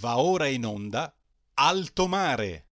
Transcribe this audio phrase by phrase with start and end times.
[0.00, 1.14] Va ora in onda
[1.54, 2.68] Alto Mare.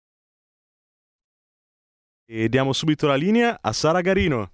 [2.26, 4.52] E diamo subito la linea a Sara Garino.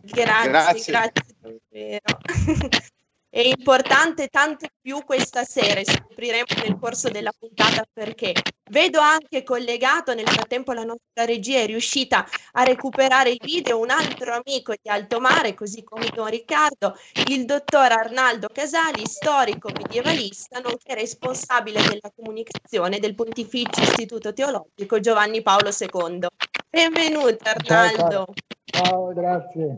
[0.04, 2.80] Grazie, grazie, grazie davvero.
[3.38, 8.34] È importante tanto più questa sera, scopriremo nel corso della puntata perché.
[8.72, 13.92] Vedo anche collegato, nel frattempo la nostra regia è riuscita a recuperare il video, un
[13.92, 20.60] altro amico di Alto Mare, così come Don Riccardo, il dottor Arnaldo Casali, storico medievalista,
[20.60, 26.26] nonché responsabile della comunicazione del Pontificio Istituto Teologico Giovanni Paolo II.
[26.68, 28.34] Benvenuto Arnaldo.
[28.66, 29.78] Ciao, ciao grazie.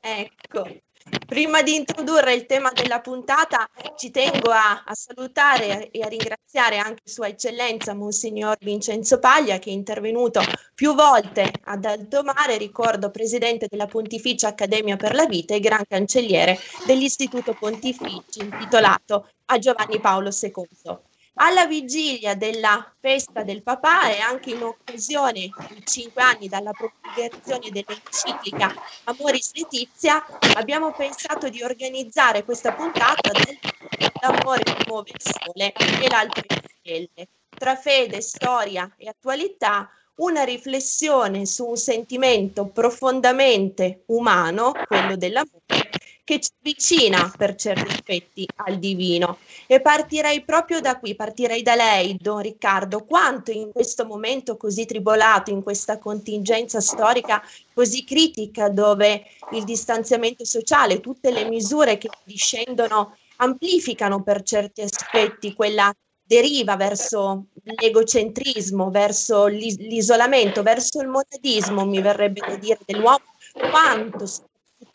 [0.00, 0.66] Ecco,
[1.24, 6.78] Prima di introdurre il tema della puntata, ci tengo a, a, salutare e a ringraziare
[6.78, 10.40] anche Sua Eccellenza Monsignor Vincenzo Paglia, che è intervenuto
[10.74, 15.84] più volte ad Alto Mare, ricordo presidente della Pontificia Accademia per la Vita e gran
[15.88, 20.98] cancelliere dell'Istituto Pontificio intitolato a Giovanni Paolo II
[21.38, 27.70] alla vigilia della festa del papà e anche in occasione di cinque anni dalla pubblicazione
[27.70, 28.74] dell'enciclica
[29.04, 33.58] Amoris Letizia, abbiamo pensato di organizzare questa puntata del
[34.20, 36.46] L'amore che muove il sole e l'altre
[36.80, 37.28] stelle.
[37.48, 45.90] Tra fede, storia e attualità, una riflessione su un sentimento profondamente umano, quello dell'amore,
[46.26, 49.38] che ci avvicina per certi aspetti al divino.
[49.68, 54.86] E partirei proprio da qui, partirei da lei, Don Riccardo, quanto in questo momento così
[54.86, 57.40] tribolato, in questa contingenza storica
[57.72, 59.22] così critica, dove
[59.52, 65.94] il distanziamento sociale, tutte le misure che discendono amplificano per certi aspetti quella
[66.24, 73.22] deriva verso l'egocentrismo, verso l'isolamento, verso il monadismo, mi verrebbe da dire, dell'uomo,
[73.70, 74.26] quanto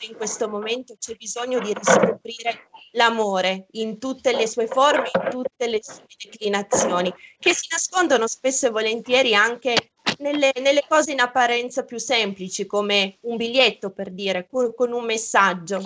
[0.08, 5.68] in questo momento c'è bisogno di riscoprire l'amore in tutte le sue forme, in tutte
[5.68, 11.84] le sue declinazioni, che si nascondono spesso e volentieri anche nelle, nelle cose in apparenza
[11.84, 15.82] più semplici, come un biglietto per dire, con, con un messaggio.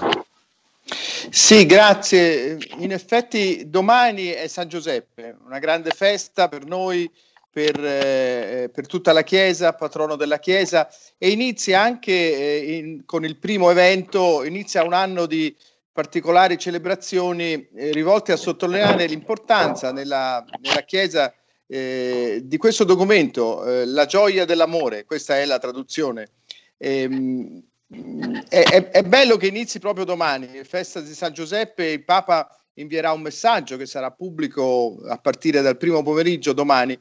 [1.29, 2.57] Sì, grazie.
[2.77, 7.09] In effetti domani è San Giuseppe, una grande festa per noi
[7.55, 13.23] per, eh, per, tutta la Chiesa, patrono della Chiesa, e inizia anche eh, in, con
[13.23, 15.55] il primo evento, inizia un anno di
[15.89, 21.33] particolari celebrazioni eh, rivolte a sottolineare l'importanza nella, nella Chiesa
[21.65, 26.31] eh, di questo documento, eh, La gioia dell'amore, questa è la traduzione.
[26.75, 27.63] Ehm,
[28.49, 33.21] è, è bello che inizi proprio domani, festa di San Giuseppe, il Papa invierà un
[33.21, 36.97] messaggio che sarà pubblico a partire dal primo pomeriggio domani.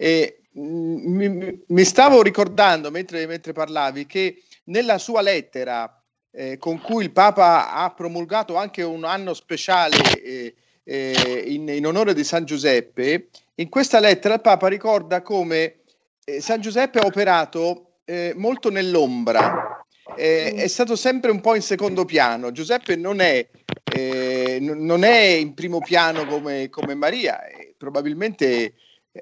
[0.00, 5.92] E, mm, mi, mi, stavo ricordando mentre, mentre, parlavi che nella sua lettera
[6.30, 10.54] eh, con cui il Papa ha promulgato anche un anno speciale eh,
[10.84, 15.80] eh, in, in, onore di San Giuseppe, in questa lettera il Papa ricorda come
[16.24, 19.84] eh, San Giuseppe ha operato eh, molto nell'ombra,
[20.16, 22.52] eh, è stato sempre un po' in secondo piano.
[22.52, 23.46] Giuseppe non è
[24.60, 27.40] non è in primo piano come, come Maria,
[27.76, 28.74] probabilmente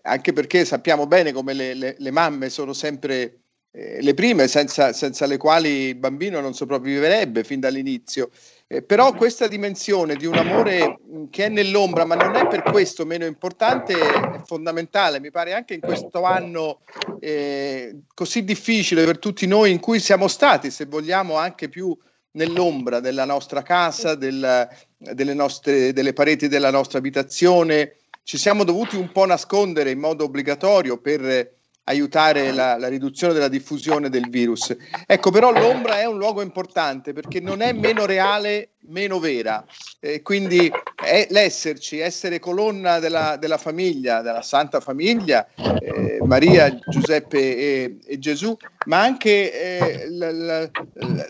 [0.02, 3.40] anche perché sappiamo bene come le, le, le mamme sono sempre
[3.76, 8.30] eh, le prime, senza, senza, le quali il bambino non sopravviverebbe fin dall'inizio.
[8.66, 10.98] Eh, però questa dimensione di un amore
[11.28, 15.20] che è nell'ombra, ma non è per questo meno importante, è fondamentale.
[15.20, 16.80] Mi pare anche in questo anno
[17.20, 21.94] eh, così difficile per tutti noi, in cui siamo stati, se vogliamo, anche più
[22.32, 24.66] nell'ombra della nostra casa, del,
[24.96, 27.96] delle, nostre, delle pareti della nostra abitazione.
[28.28, 31.52] Ci siamo dovuti un po' nascondere in modo obbligatorio per
[31.84, 34.74] aiutare la, la, riduzione della diffusione del virus.
[35.06, 39.64] Ecco, però l'ombra è un luogo importante perché non è meno reale, meno vera.
[40.00, 40.68] Eh, quindi
[41.28, 48.56] l'esserci, essere colonna della, della, famiglia, della Santa Famiglia, eh, Maria, Giuseppe e, e, Gesù,
[48.86, 50.08] ma anche eh,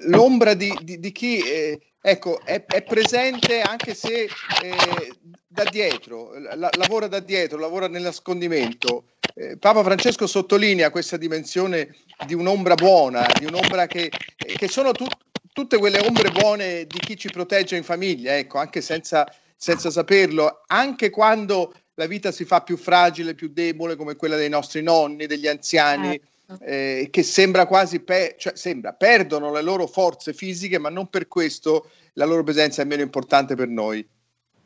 [0.06, 4.28] l'ombra di, di, di chi eh, ecco, è, è, presente anche se
[4.62, 5.12] eh,
[5.44, 11.96] da dietro, la, lavora da dietro, lavora nel nascondimento eh, Papa Francesco sottolinea questa dimensione
[12.24, 15.04] di un'ombra buona, di un'ombra che, che sono tu,
[15.52, 19.26] tutte quelle ombre buone di chi ci protegge in famiglia, ecco, anche senza,
[19.56, 24.48] senza saperlo, anche quando la vita si fa più fragile, più debole, come quella dei
[24.48, 26.10] nostri nonni, degli anziani.
[26.10, 26.34] Certo.
[26.60, 31.26] Eh, che sembra quasi pe- cioè sembra perdono le loro forze fisiche, ma non per
[31.26, 34.06] questo la loro presenza è meno importante per noi.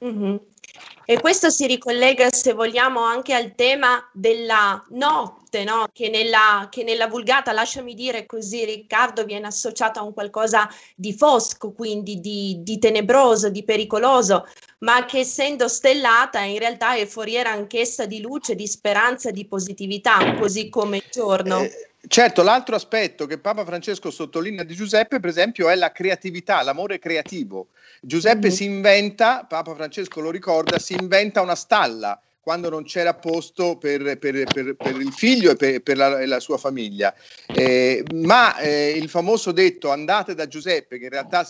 [0.04, 0.36] Mm-hmm.
[1.10, 5.88] E questo si ricollega, se vogliamo, anche al tema della notte, no?
[5.92, 11.12] che, nella, che, nella, vulgata, lasciami dire così, Riccardo, viene associata a un qualcosa di
[11.12, 14.46] fosco, quindi di, di tenebroso, di pericoloso,
[14.78, 20.36] ma che essendo stellata in realtà è foriera anch'essa di luce, di speranza, di positività,
[20.36, 21.62] così come il giorno.
[21.62, 26.62] Eh, certo, l'altro aspetto che Papa Francesco sottolinea di Giuseppe, per esempio, è la creatività,
[26.62, 27.68] l'amore creativo.
[28.00, 28.56] Giuseppe mm-hmm.
[28.56, 34.18] si inventa, Papa Francesco lo ricorda, si inventa una stalla quando non c'era posto per,
[34.18, 37.14] per, per, per il figlio e per, la, la, sua famiglia.
[37.46, 41.46] Eh, ma eh, il famoso detto andate da Giuseppe, che in realtà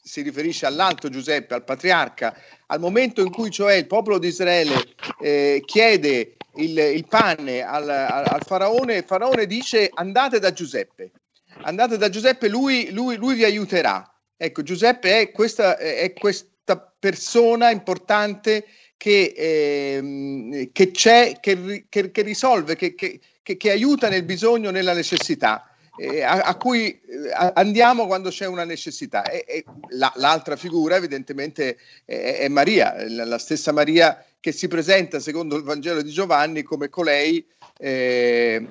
[0.00, 2.34] si, riferisce all'altro Giuseppe, al patriarca,
[2.66, 4.74] al momento in cui cioè il popolo di Israele
[5.20, 11.10] eh, chiede il, il pane al, al, al, faraone, il faraone dice andate da Giuseppe,
[11.62, 14.08] andate da Giuseppe, lui, lui, lui vi aiuterà.
[14.36, 18.66] Ecco, Giuseppe è questa, è questa persona importante
[18.98, 25.70] che, eh, che c'è, che, che, che risolve, che, aiuta nel bisogno, nella necessità.
[25.96, 27.00] Eh, a, a, cui eh,
[27.54, 29.22] andiamo quando c'è una necessità.
[29.22, 35.20] E, e la, l'altra figura evidentemente è, è Maria, la, stessa Maria che si presenta
[35.20, 37.44] secondo il Vangelo di Giovanni come colei
[37.80, 38.66] eh,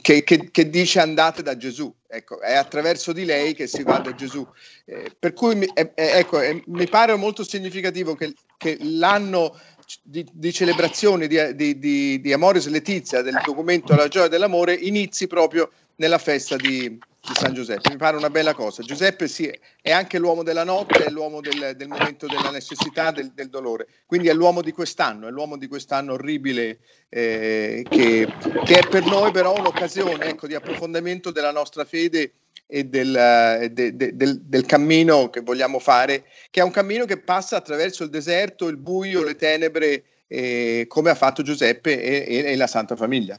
[0.00, 1.94] che, che, che, dice andate da Gesù.
[2.08, 4.46] Ecco, è attraverso di lei che si va da Gesù.
[4.86, 9.58] Eh, per cui mi, ecco, mi pare molto significativo che, che l'anno
[10.02, 15.26] di, di celebrazione di, di, di, di Amoris Letizia, del documento La gioia dell'amore, inizi
[15.26, 17.90] proprio nella festa di, di San Giuseppe.
[17.90, 18.82] Mi pare una bella cosa.
[18.82, 23.32] Giuseppe sì, è anche l'uomo della notte, è l'uomo del, del momento della necessità, del,
[23.32, 23.86] del, dolore.
[24.06, 28.26] Quindi è l'uomo di quest'anno, è l'uomo di quest'anno orribile eh, che,
[28.64, 32.32] che, è per noi però un'occasione ecco, di approfondimento della nostra fede
[32.66, 37.18] e del, de, de, del, del, cammino che vogliamo fare, che è un cammino che
[37.18, 42.52] passa attraverso il deserto, il buio, le tenebre, eh, come ha fatto Giuseppe e, e,
[42.52, 43.38] e la Santa Famiglia.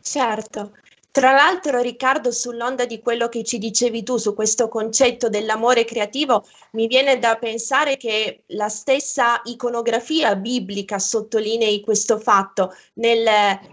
[0.00, 0.72] Certo,
[1.16, 6.44] tra l'altro, Riccardo, sull'onda di quello che ci dicevi tu su questo concetto dell'amore creativo,
[6.72, 13.24] mi viene da pensare che la stessa iconografia biblica sottolinei questo fatto nel,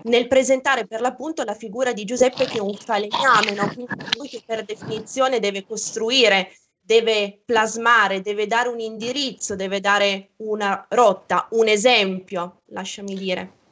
[0.04, 3.70] nel presentare per l'appunto la figura di Giuseppe che è un falegname, no?
[3.74, 10.30] quindi lui che per definizione deve costruire deve plasmare, deve dare un indirizzo, deve dare
[10.38, 13.63] una rotta, un esempio, lasciami dire.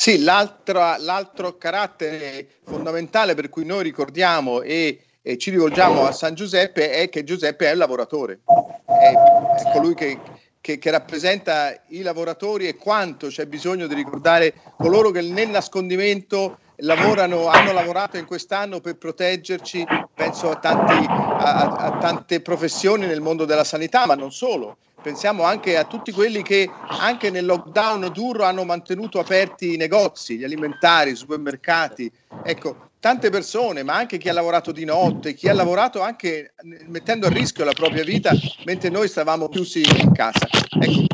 [0.00, 6.90] Sì, l'altro carattere fondamentale per cui noi ricordiamo e, e, ci rivolgiamo a San Giuseppe
[6.90, 8.40] è che Giuseppe è il lavoratore,
[8.86, 10.18] è, è colui che,
[10.58, 16.60] che, che, rappresenta i lavoratori e quanto c'è bisogno di ricordare coloro che nel nascondimento
[16.76, 23.20] lavorano, hanno lavorato in quest'anno per proteggerci, penso a, tanti, a, a tante professioni nel
[23.20, 28.10] mondo della sanità, ma non solo pensiamo anche a tutti quelli che anche nel lockdown
[28.12, 32.10] duro hanno mantenuto aperti i negozi, gli alimentari, i supermercati.
[32.44, 36.52] Ecco, tante persone, ma anche chi ha lavorato di notte, chi ha lavorato anche
[36.86, 38.32] mettendo a rischio la propria vita
[38.64, 40.46] mentre noi stavamo chiusi in casa.
[40.80, 41.06] Ecco,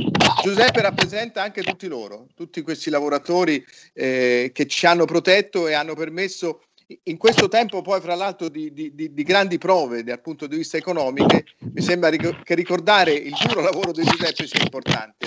[0.42, 3.64] Giuseppe rappresenta anche tutti loro, tutti questi lavoratori
[3.94, 6.60] eh, che ci hanno protetto e hanno permesso
[7.04, 10.56] in questo tempo poi fra l'altro di, di, di, di grandi prove dal punto di
[10.56, 15.26] vista economico mi sembra ric- che ricordare il duro lavoro di Giuseppe sia importante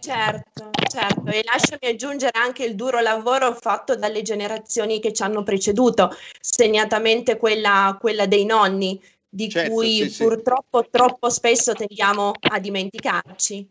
[0.00, 5.42] Certo, certo, e lasciami aggiungere anche il duro lavoro fatto dalle generazioni che ci hanno
[5.42, 10.88] preceduto, segnatamente quella, quella dei nonni, di certo, cui sì, purtroppo sì.
[10.90, 13.68] troppo spesso tendiamo a dimenticarci.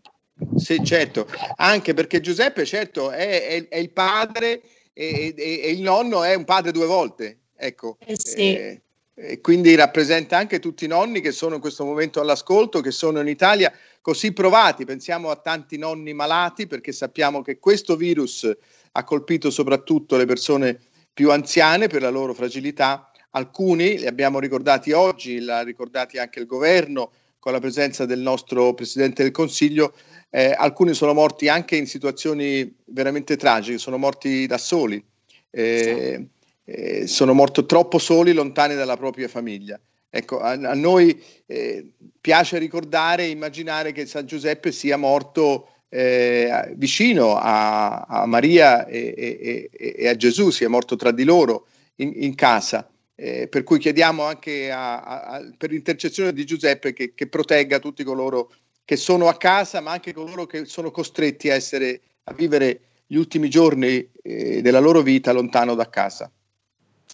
[0.56, 4.62] Sì, certo, anche perché Giuseppe, certo, è, è, è il padre
[4.94, 7.98] e, e, e, il nonno è un padre due volte, ecco.
[8.00, 8.56] Eh sì.
[8.56, 8.82] eh,
[9.16, 13.20] e quindi rappresenta anche tutti i nonni che sono in questo momento all'ascolto, che sono
[13.20, 13.72] in Italia
[14.02, 14.86] così provati.
[14.86, 18.52] Pensiamo a tanti nonni malati perché sappiamo che questo virus
[18.92, 20.80] ha colpito soprattutto le persone
[21.14, 23.12] più anziane per la loro fragilità.
[23.32, 27.12] Alcuni li abbiamo ricordati oggi, l'ha ricordati anche il governo
[27.44, 29.94] con la presenza del nostro Presidente del Consiglio.
[30.30, 35.04] Eh, alcuni sono morti anche in situazioni veramente tragiche, sono morti da soli.
[35.50, 36.26] Eh,
[36.64, 39.78] eh, sono morti troppo soli, lontani dalla propria famiglia.
[40.10, 46.74] Ecco, a, a noi eh, piace ricordare e immaginare che San Giuseppe sia morto eh,
[46.78, 52.14] vicino a, a Maria e, e, e, a Gesù, sia morto tra di loro in,
[52.16, 52.90] in casa.
[53.24, 58.04] Eh, per cui chiediamo anche a, a, per l'intercessione di Giuseppe che, che, protegga tutti
[58.04, 58.52] coloro
[58.84, 63.16] che sono a casa, ma anche coloro che sono costretti a, essere, a vivere gli
[63.16, 66.30] ultimi giorni eh, della loro vita lontano da casa.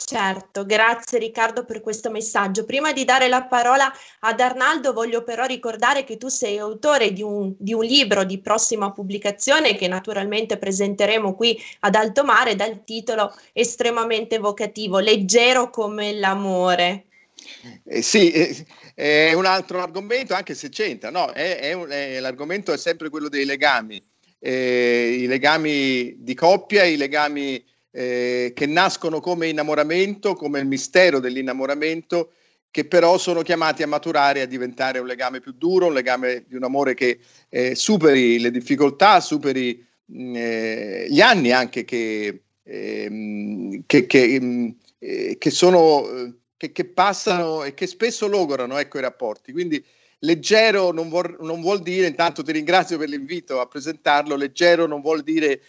[0.06, 2.66] Certo, grazie Riccardo per questo messaggio.
[2.66, 3.92] Prima di dare la parola
[4.22, 8.40] ad Arnaldo, voglio però ricordare che tu sei autore di un, di un libro di
[8.40, 16.14] prossima pubblicazione che naturalmente presenteremo qui ad Alto Mare dal titolo estremamente evocativo, Leggero come
[16.14, 17.06] l'amore.
[17.84, 18.66] Eh sì, eh,
[18.96, 21.30] è un altro argomento, anche se c'entra, no?
[21.32, 24.02] È, è un, è, l'argomento è sempre quello dei legami,
[24.40, 31.20] eh, i legami di coppia, i legami eh, che nascono come innamoramento, come il mistero
[31.20, 32.32] dell'innamoramento,
[32.72, 36.56] che però sono chiamati a maturare, a diventare un legame più duro, un legame di
[36.56, 37.20] un amore che
[37.50, 44.40] eh, superi le difficoltà, superi mh, mm, eh, gli anni anche che, ehm, che, che,
[44.40, 44.70] mh, mm,
[45.00, 49.52] eh, che sono, che, che, passano e che spesso logorano ecco, i rapporti.
[49.52, 49.84] Quindi
[50.20, 55.02] leggero non vuol, non vuol dire, intanto ti ringrazio per l'invito a presentarlo, leggero non
[55.02, 55.62] vuol dire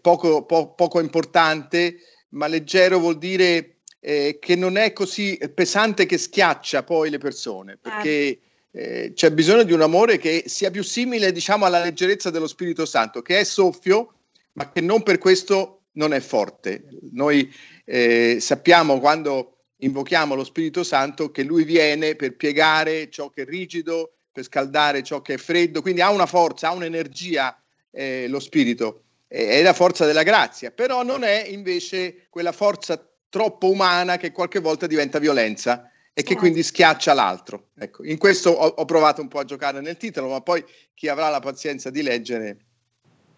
[0.00, 1.96] poco, po- poco importante,
[2.30, 7.76] ma leggero vuol dire eh, che non è così pesante che schiaccia poi le persone,
[7.76, 8.40] perché
[8.70, 12.84] eh, c'è bisogno di un amore che sia più simile, diciamo, alla leggerezza dello Spirito
[12.84, 14.14] Santo, che è soffio,
[14.52, 16.84] ma che non per questo non è forte.
[17.12, 17.52] Noi
[17.84, 23.44] eh, sappiamo quando invochiamo lo Spirito Santo che lui viene per piegare ciò che è
[23.44, 27.58] rigido, per scaldare ciò che è freddo, quindi ha una forza, ha un'energia
[27.90, 33.70] eh, lo Spirito è la forza della grazia, però non è invece quella forza troppo
[33.70, 37.70] umana che qualche volta diventa violenza e che quindi schiaccia l'altro.
[37.76, 40.64] Ecco, in questo ho, ho, provato un po' a giocare nel titolo, ma poi
[40.94, 42.56] chi avrà la pazienza di leggere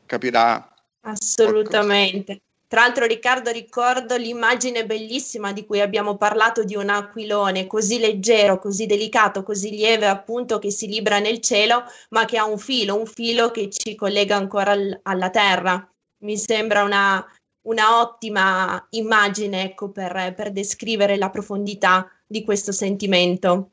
[0.07, 0.73] capirà.
[1.01, 2.43] Assolutamente.
[2.69, 8.59] Tra l'altro Riccardo ricordo l'immagine bellissima di cui abbiamo parlato di un aquilone così leggero,
[8.59, 12.95] così delicato, così lieve appunto che si libra nel cielo, ma che ha un filo,
[12.99, 15.91] un filo che ci collega ancora al, alla terra.
[16.19, 17.25] Mi sembra una,
[17.63, 23.71] una ottima immagine ecco, per, per descrivere la profondità di questo sentimento.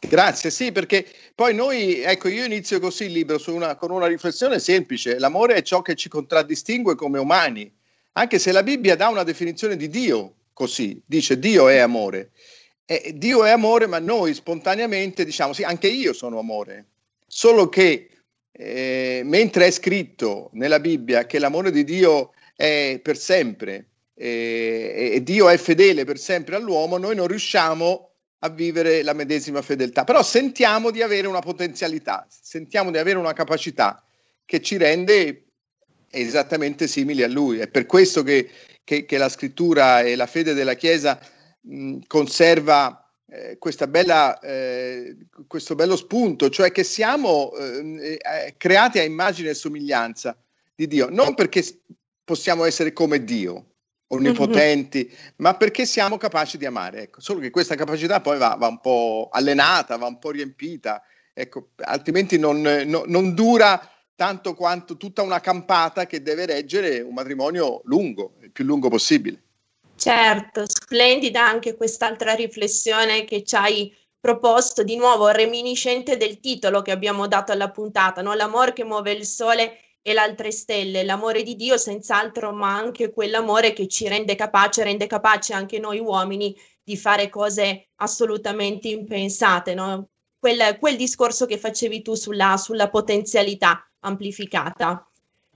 [0.00, 4.58] Grazie, sì, perché poi noi, ecco, io inizio così il libro una, con una riflessione
[4.58, 5.18] semplice.
[5.18, 7.76] L'amore è ciò che ci contraddistingue come umani
[8.18, 12.32] anche se la Bibbia dà una definizione di Dio così, dice Dio è amore.
[12.84, 16.86] E Dio è amore, ma noi spontaneamente diciamo sì, anche io sono amore.
[17.26, 18.10] Solo che
[18.50, 25.22] eh, mentre è scritto nella Bibbia che l'amore di Dio è per sempre eh, e
[25.22, 28.10] Dio è fedele per sempre all'uomo, noi non riusciamo
[28.40, 30.02] a vivere la medesima fedeltà.
[30.02, 34.02] Però sentiamo di avere una potenzialità, sentiamo di avere una capacità
[34.44, 35.47] che ci rende
[36.10, 37.58] esattamente simili a lui.
[37.58, 38.48] È per questo che,
[38.84, 41.18] che, che la scrittura e la fede della Chiesa
[41.60, 49.02] mh, conserva eh, bella, eh, questo bello spunto, cioè che siamo eh, eh, creati a
[49.02, 50.36] immagine e somiglianza
[50.74, 51.62] di Dio, non perché
[52.24, 53.66] possiamo essere come Dio,
[54.08, 55.32] onnipotenti, mm-hmm.
[55.36, 57.02] ma perché siamo capaci di amare.
[57.02, 57.20] Ecco.
[57.20, 61.70] Solo che questa capacità poi va, va un po' allenata, va un po' riempita, ecco,
[61.76, 67.82] altrimenti non, no, non dura tanto quanto tutta una campata che deve reggere un matrimonio
[67.84, 69.40] lungo, il più lungo possibile.
[69.94, 76.90] Certo, splendida anche quest'altra riflessione che ci hai proposto, di nuovo reminiscente del titolo che
[76.90, 78.34] abbiamo dato alla puntata, no?
[78.34, 83.12] l'amore che muove il sole e le altre stelle, l'amore di Dio senz'altro, ma anche
[83.12, 89.74] quell'amore che ci rende capace, rende capace anche noi uomini di fare cose assolutamente impensate,
[89.74, 90.08] no?
[90.40, 95.08] quel, quel discorso che facevi tu sulla, sulla potenzialità amplificata.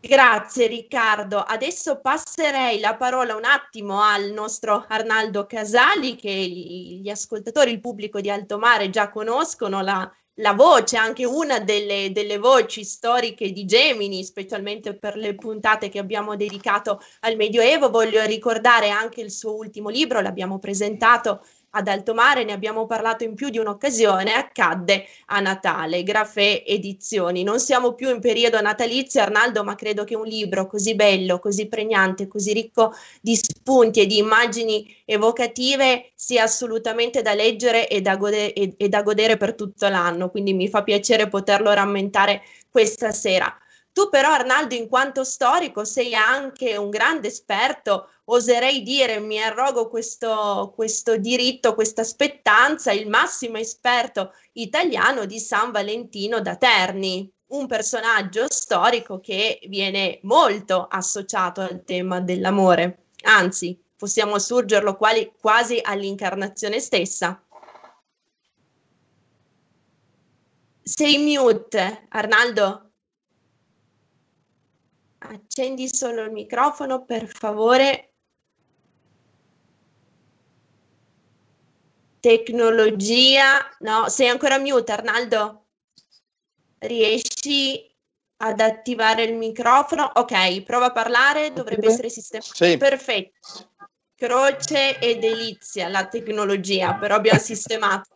[0.04, 1.38] Grazie Riccardo.
[1.38, 8.20] Adesso passerei la parola un attimo al nostro Arnaldo Casali che gli ascoltatori, il pubblico
[8.20, 13.64] di Alto Mare già conoscono la, la voce, anche una delle, delle, voci storiche di
[13.64, 17.88] Gemini, specialmente per le puntate che abbiamo dedicato al Medioevo.
[17.88, 21.44] Voglio ricordare anche il suo ultimo libro, l'abbiamo presentato
[21.74, 27.42] ad alto mare, ne abbiamo parlato in più di un'occasione, accadde a Natale, Grafè Edizioni.
[27.42, 31.68] Non siamo più in periodo natalizio, Arnaldo, ma credo che un libro così bello, così
[31.68, 38.16] pregnante, così ricco di spunti e di immagini evocative sia assolutamente da leggere e da,
[38.16, 40.30] gode- e, da godere per tutto l'anno.
[40.30, 43.61] Quindi mi fa piacere poterlo rammentare questa sera.
[43.92, 49.88] Tu però Arnaldo, in quanto storico, sei anche un grande esperto, oserei dire, mi arrogo
[49.88, 57.66] questo, questo diritto, questa spettanza, il massimo esperto italiano di San Valentino da Terni, un
[57.66, 66.80] personaggio storico che viene molto associato al tema dell'amore, anzi possiamo assurgerlo quali, quasi all'incarnazione
[66.80, 67.44] stessa.
[70.82, 72.91] Sei mute, Arnaldo?
[75.24, 78.12] Accendi solo il microfono, per favore.
[82.18, 85.66] Tecnologia, no, sei ancora mute, Arnaldo?
[86.78, 87.88] Riesci
[88.38, 90.10] ad attivare il microfono?
[90.14, 92.54] Ok, prova a parlare, dovrebbe essere sistemato.
[92.54, 92.76] Sì.
[92.76, 93.70] Perfetto.
[94.16, 98.14] Croce e delizia la tecnologia, però abbiamo sistemato.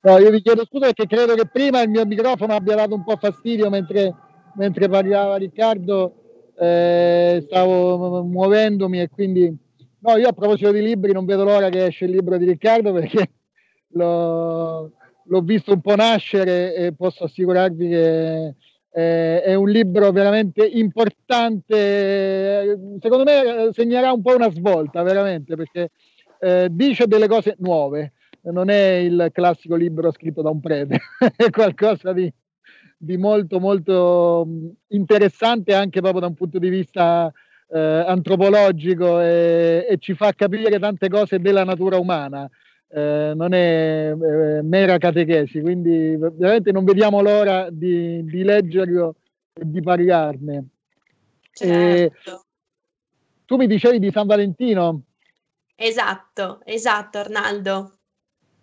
[0.00, 3.04] no, io vi chiedo scusa perché credo che prima il mio microfono abbia dato un
[3.04, 4.14] po' fastidio mentre
[4.58, 9.56] mentre parlava Riccardo eh, stavo muovendomi e quindi
[10.00, 12.92] no, io a proposito di libri non vedo l'ora che esce il libro di Riccardo
[12.92, 13.30] perché
[13.94, 14.90] l'ho,
[15.22, 18.54] l'ho visto un po' nascere e posso assicurarvi che
[18.90, 21.76] eh, è un libro veramente importante,
[23.00, 25.90] secondo me segnerà un po' una svolta veramente perché
[26.40, 30.98] eh, dice delle cose nuove, non è il classico libro scritto da un prete,
[31.36, 32.32] è qualcosa di,
[33.00, 34.46] di molto molto
[34.88, 37.32] interessante anche proprio da un punto di vista
[37.70, 42.48] eh, antropologico e, e, ci fa capire tante cose della natura umana.
[42.90, 49.14] Eh, non è eh, mera catechesi, quindi veramente non vediamo l'ora di, di leggerlo
[49.52, 50.68] e di parlarne.
[51.52, 52.44] Certo.
[53.44, 55.02] tu mi dicevi di San Valentino?
[55.74, 57.97] Esatto, esatto Arnaldo.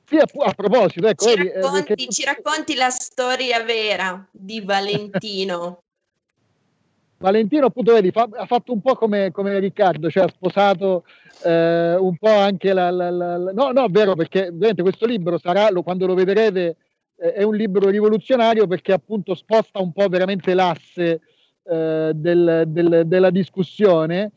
[0.07, 4.61] Sì, a, a proposito, ecco, ci, vedi, racconti, eh, ci racconti la storia vera di
[4.61, 5.79] Valentino.
[7.17, 11.05] Valentino, appunto, vedi, fa, ha fatto un po' come, come Riccardo, cioè ha sposato
[11.43, 15.05] eh, un po' anche la, la, la, la, No, no, è vero, perché ovviamente questo
[15.05, 16.77] libro sarà, lo, quando lo vedrete,
[17.17, 21.21] eh, è un libro rivoluzionario perché appunto sposta un po' veramente l'asse
[21.63, 24.31] eh, del, del, della discussione,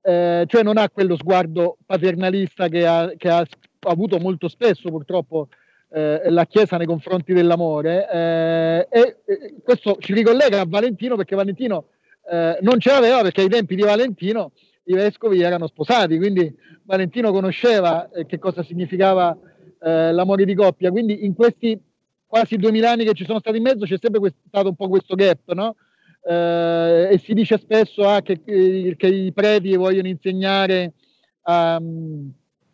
[0.00, 3.46] eh, cioè non ha quello sguardo paternalista che ha, che ha
[3.90, 5.48] avuto molto spesso purtroppo
[5.90, 11.36] eh, la Chiesa nei confronti dell'amore eh, e, e, questo ci ricollega a Valentino perché
[11.36, 11.86] Valentino
[12.30, 14.52] eh, non ce l'aveva perché ai tempi di Valentino
[14.84, 16.52] i vescovi erano sposati, quindi
[16.84, 19.36] Valentino conosceva eh, che cosa significava
[19.80, 21.80] eh, l'amore di coppia, quindi in questi
[22.26, 24.88] quasi duemila anni che ci sono stati in mezzo c'è sempre questo, stato un po'
[24.88, 25.76] questo gap, no?
[26.24, 30.92] Eh, e si dice spesso ah, che, che, i preti vogliono insegnare
[31.44, 32.32] um,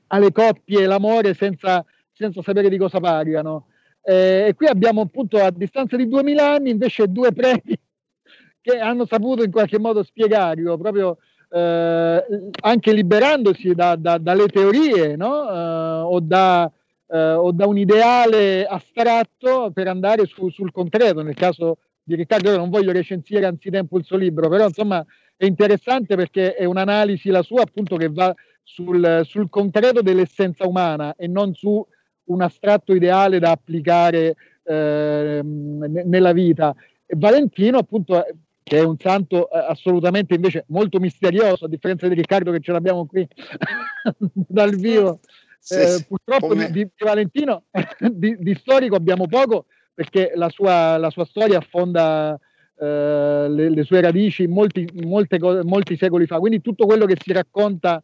[0.09, 3.69] alle coppie l'amore senza, senza sapere di cosa parlano.
[4.03, 7.79] Eh, e qui abbiamo appunto a distanza di 2000 anni invece due preti
[8.61, 11.19] che hanno saputo in qualche modo spiegarlo, proprio
[11.51, 12.25] eh,
[12.63, 15.49] anche liberandosi da, da, dalle teorie no?
[15.51, 16.71] eh, o, da,
[17.07, 21.23] eh, o, da, un ideale astratto per andare su, sul concreto.
[21.23, 25.05] Nel caso di Riccardo, io non voglio recensire anzitempo il suo libro, però insomma
[25.37, 28.35] è interessante perché è un'analisi la sua appunto che va
[28.69, 31.85] sul, sul concreto dell'essenza umana e non su
[32.25, 36.75] un astratto ideale da applicare eh, nella vita.
[37.07, 38.23] E Valentino, appunto,
[38.63, 42.73] che è un santo eh, assolutamente invece molto misterioso, a differenza di Riccardo che ce
[42.73, 43.27] l'abbiamo qui
[44.33, 45.21] dal vivo.
[45.59, 47.65] Sì, eh, sì, purtroppo di, di, Valentino
[47.99, 52.39] di, di, storico abbiamo poco perché la sua, la sua storia affonda
[52.79, 56.39] eh, le, le, sue radici molti, molte, molti secoli fa.
[56.39, 58.03] Quindi tutto quello che si racconta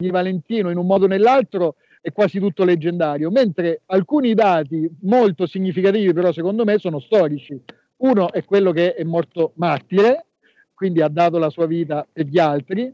[0.00, 5.46] di Valentino in un modo o nell'altro è quasi tutto leggendario, mentre alcuni dati molto
[5.46, 7.60] significativi però secondo me sono storici.
[7.98, 10.24] Uno è quello che è morto martire,
[10.72, 12.92] quindi ha dato la sua vita per gli altri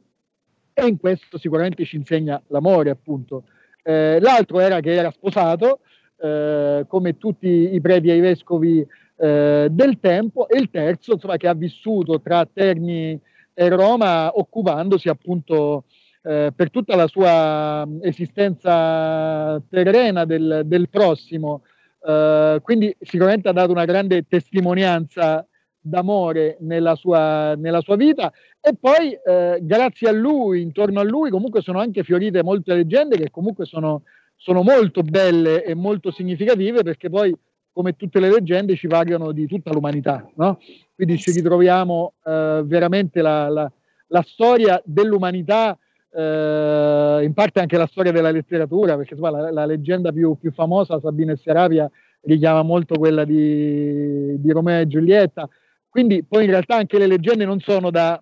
[0.75, 3.45] e in questo sicuramente ci insegna l'amore appunto.
[3.85, 5.79] Eh, l'altro era che era sposato,
[6.17, 8.85] eh, come tutti i preti e i vescovi
[9.19, 13.19] eh, del tempo e il terzo insomma, che ha vissuto tra Terni
[13.55, 15.85] e Roma occupandosi appunto
[16.27, 21.63] eh, per tutta la sua esistenza terrena del, del prossimo.
[22.03, 25.47] Eh, quindi sicuramente ha dato una grande testimonianza
[25.79, 31.31] d'amore nella sua, nella sua vita e poi eh, grazie a lui, intorno a lui
[31.31, 34.03] comunque sono anche fiorite molte leggende che comunque sono,
[34.35, 37.33] sono molto belle e molto significative perché poi
[37.73, 40.59] come tutte le leggende ci parlano di tutta l'umanità, no?
[40.95, 43.71] quindi ci ritroviamo eh, veramente la, la,
[44.09, 45.79] la, storia dell'umanità,
[46.17, 50.51] eh, in parte anche la storia della letteratura, perché insomma, la, la, leggenda più, più
[50.51, 51.91] famosa, Sabina e Serapia,
[52.23, 55.49] richiama molto quella di, di Romeo e Giulietta,
[55.89, 58.21] quindi poi in realtà anche le leggende non sono da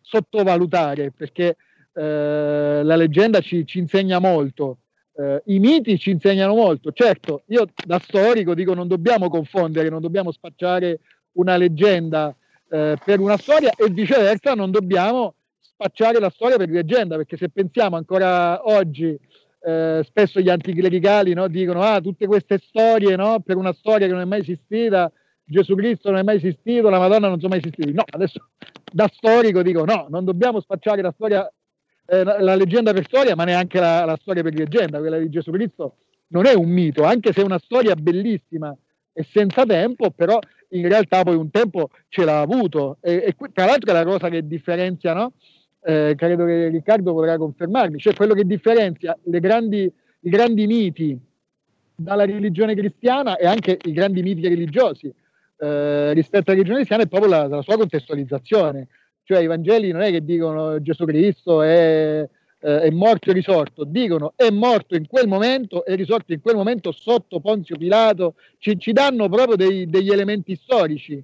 [0.00, 1.56] sottovalutare perché
[1.92, 4.78] eh, la leggenda ci, ci insegna molto.
[5.16, 6.92] Eh, I miti ci insegnano molto.
[6.92, 11.00] Certo, io da storico dico non dobbiamo confondere, non dobbiamo spacciare
[11.32, 12.34] una leggenda
[12.68, 15.35] eh, per una storia e viceversa non dobbiamo
[15.76, 19.16] spacciare la storia per leggenda, perché se pensiamo ancora oggi,
[19.60, 24.12] eh, spesso gli anticlericali no, dicono ah, tutte queste storie no, per una storia che
[24.12, 25.12] non è mai esistita,
[25.44, 27.92] Gesù Cristo non è mai esistito, la Madonna non sono mai esistiti.
[27.92, 28.48] No, adesso
[28.90, 31.52] da storico dico no, non dobbiamo spacciare la storia,
[32.06, 34.98] eh, la leggenda per storia, ma neanche la, la, storia per leggenda.
[34.98, 38.74] Quella di Gesù Cristo non è un mito, anche se è una storia bellissima
[39.12, 40.38] e senza tempo, però
[40.70, 42.98] in realtà poi un tempo ce l'ha avuto.
[43.00, 45.34] E, e tra l'altro è la cosa che differenzia, no?
[45.88, 51.16] Eh, credo che Riccardo potrà confermarmi, cioè quello che differenzia grandi, i grandi miti
[51.94, 55.14] dalla religione cristiana e anche i grandi miti religiosi
[55.58, 58.88] eh, rispetto alla religione cristiana è proprio la, la, sua contestualizzazione.
[59.22, 62.28] Cioè i Vangeli non è che dicono Gesù Cristo è,
[62.60, 66.56] eh, è morto e risorto, dicono è morto in quel momento e risorto in quel
[66.56, 71.22] momento sotto Ponzio Pilato, ci, ci danno proprio dei, degli elementi storici.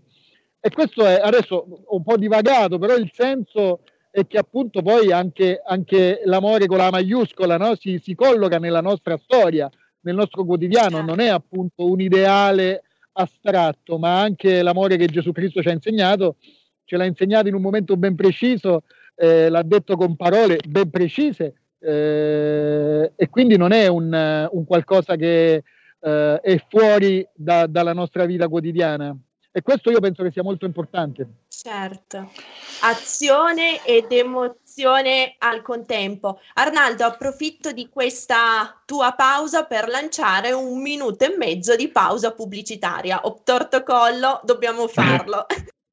[0.65, 3.81] E questo è adesso un po' divagato, però il senso
[4.13, 7.75] è che appunto poi anche, anche l'amore con la maiuscola no?
[7.77, 9.71] si, si colloca nella nostra storia,
[10.01, 15.63] nel nostro quotidiano, non è appunto un ideale astratto, ma anche l'amore che Gesù Cristo
[15.63, 16.37] ci ha insegnato,
[16.85, 18.83] ce l'ha insegnato in un momento ben preciso,
[19.15, 25.17] eh, l'ha detto con parole ben precise eh, e quindi non è un, un qualcosa
[25.17, 25.63] che
[26.01, 29.17] eh, è fuori da, dalla nostra vita quotidiana.
[29.55, 31.27] E questo io penso che sia molto importante.
[31.49, 32.33] Certo,
[32.81, 36.41] azione ed emozione al contempo.
[36.55, 43.21] Arnaldo, approfitto di questa tua pausa per lanciare un minuto e mezzo di pausa pubblicitaria.
[43.25, 45.45] Ho torto collo, dobbiamo farlo.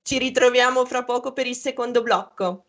[0.01, 2.68] Ci ritroviamo fra poco per il secondo blocco.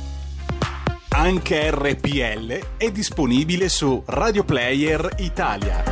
[1.13, 5.83] Anche RPL è disponibile su Radio Player Italia.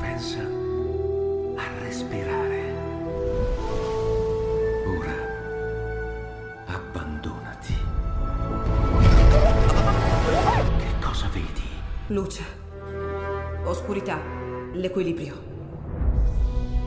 [0.00, 0.40] Pensa
[1.56, 2.74] a respirare.
[4.98, 5.14] Ora
[6.66, 7.74] abbandonati.
[10.78, 11.62] Che cosa vedi?
[12.08, 12.42] Luce.
[13.64, 14.20] Oscurità.
[14.74, 15.51] L'equilibrio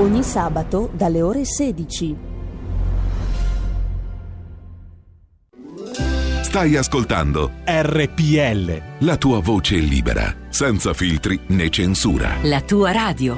[0.00, 2.16] Ogni sabato dalle ore 16.
[6.42, 9.04] Stai ascoltando RPL.
[9.04, 12.36] La tua voce libera, senza filtri né censura.
[12.42, 13.36] La tua radio.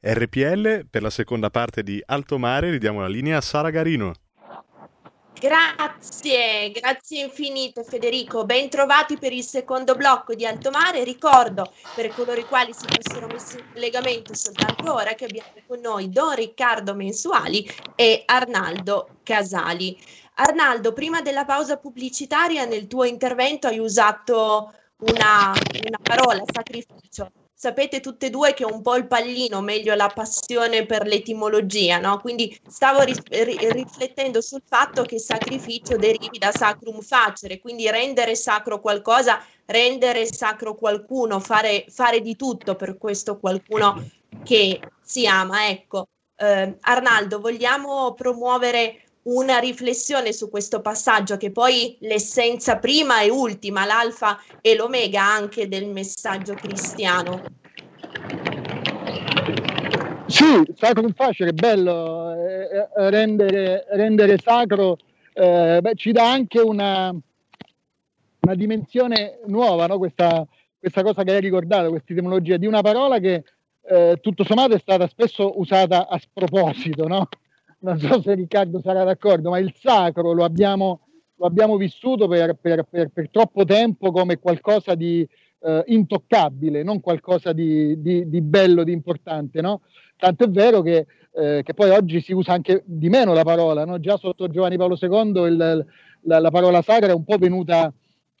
[0.00, 4.12] RPL, per la seconda parte di Alto Mare, ridiamo la linea a Sara Garino.
[5.38, 8.46] Grazie, grazie infinite Federico.
[8.46, 11.04] Bentrovati per il secondo blocco di Alto Mare.
[11.04, 15.80] Ricordo per coloro i quali si fossero messi in collegamento soltanto ora che abbiamo con
[15.80, 19.98] noi Don Riccardo Mensuali e Arnaldo Casali.
[20.36, 25.52] Arnaldo, prima della pausa pubblicitaria nel tuo intervento hai usato una,
[25.86, 30.08] una parola, sacrificio sapete tutte e due che è un po' il pallino, meglio la
[30.14, 32.20] passione per l'etimologia, no?
[32.20, 38.34] Quindi stavo ri- ri- riflettendo sul fatto che sacrificio derivi da sacrum facere, quindi rendere
[38.34, 44.04] sacro qualcosa, rendere sacro qualcuno, fare, fare di tutto per questo qualcuno
[44.42, 45.66] che si ama.
[45.68, 53.30] Ecco, eh, Arnaldo, vogliamo promuovere una riflessione su questo passaggio che poi l'essenza prima e
[53.30, 57.42] ultima, l'alfa e l'omega anche del messaggio cristiano.
[60.26, 64.98] Sì, sacro facile, bello, eh, eh, rendere, rendere, sacro
[65.32, 67.14] eh, beh, ci dà anche una,
[68.40, 69.98] una dimensione nuova, no?
[69.98, 70.44] questa,
[70.78, 73.44] questa, cosa che hai ricordato, questa etimologia di una parola che
[73.88, 77.28] eh, tutto sommato è stata spesso usata a sproposito, no?
[77.78, 81.00] Non so se Riccardo sarà d'accordo, ma il sacro lo abbiamo,
[81.36, 85.26] lo abbiamo vissuto per, per, per, per, troppo tempo come qualcosa di
[85.60, 89.60] eh, intoccabile, non qualcosa di, di, di, bello, di importante.
[89.60, 89.82] No?
[90.16, 93.84] Tanto è vero che, eh, che, poi oggi si usa anche di meno la parola,
[93.84, 94.00] no?
[94.00, 95.86] già sotto Giovanni Paolo II il,
[96.22, 97.92] la, la, parola sacra è un po' venuta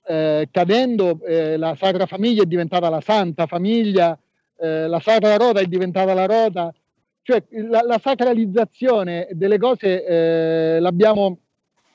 [0.08, 4.18] eh, cadendo, eh, la sacra famiglia è diventata la santa famiglia,
[4.58, 6.72] eh, la sacra rota è diventata la rota
[7.26, 11.38] cioè la, la sacralizzazione delle cose eh, l'abbiamo,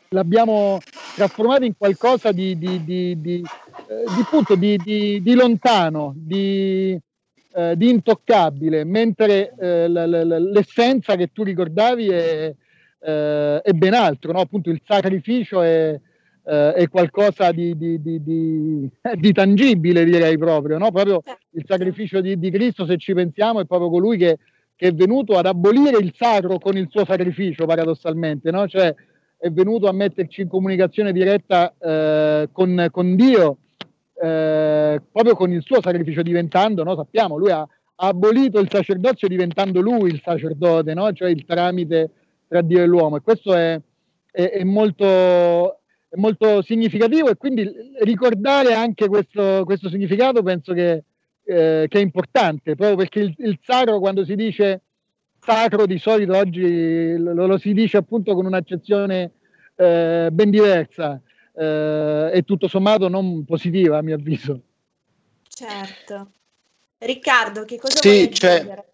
[0.10, 0.80] l'abbiamo
[1.16, 7.00] trasformata in qualcosa di, di, di, di, eh, di, punto, di, lontano, di,
[7.54, 12.54] eh, di, intoccabile, mentre eh, l, l, l'essenza che tu ricordavi è,
[13.00, 14.42] eh, è ben altro, no?
[14.42, 15.98] appunto il sacrificio è,
[16.44, 20.92] eh, è qualcosa di, di, di, di, tangibile, direi proprio, no?
[20.92, 24.38] proprio il sacrificio di, Cristo, se ci pensiamo, è proprio colui che
[24.82, 28.68] che è venuto ad abolire il sacro con il suo sacrificio, paradossalmente, no?
[28.68, 28.92] cioè
[29.38, 33.58] è venuto a metterci in comunicazione diretta eh, con, con, Dio,
[34.20, 36.96] eh, proprio con il suo sacrificio, diventando, no?
[36.96, 41.14] sappiamo, lui ha, ha, abolito il sacerdozio diventando lui il sacerdote, no?
[41.14, 42.10] cioè il tramite
[42.48, 43.18] tra Dio e l'uomo.
[43.18, 43.80] E questo è,
[44.32, 45.06] è, è, molto,
[46.10, 51.04] è molto significativo e quindi ricordare anche questo, questo significato penso che
[51.44, 54.82] eh, che è importante, proprio perché il, il, sacro quando si dice
[55.40, 59.32] sacro di solito oggi lo, lo si dice appunto con un'accezione
[59.76, 61.20] eh, ben diversa
[61.56, 64.62] eh, e tutto sommato non positiva a mio avviso.
[65.48, 66.32] Certo.
[66.98, 68.86] Riccardo, che cosa sì, vuoi cioè, aggiungere?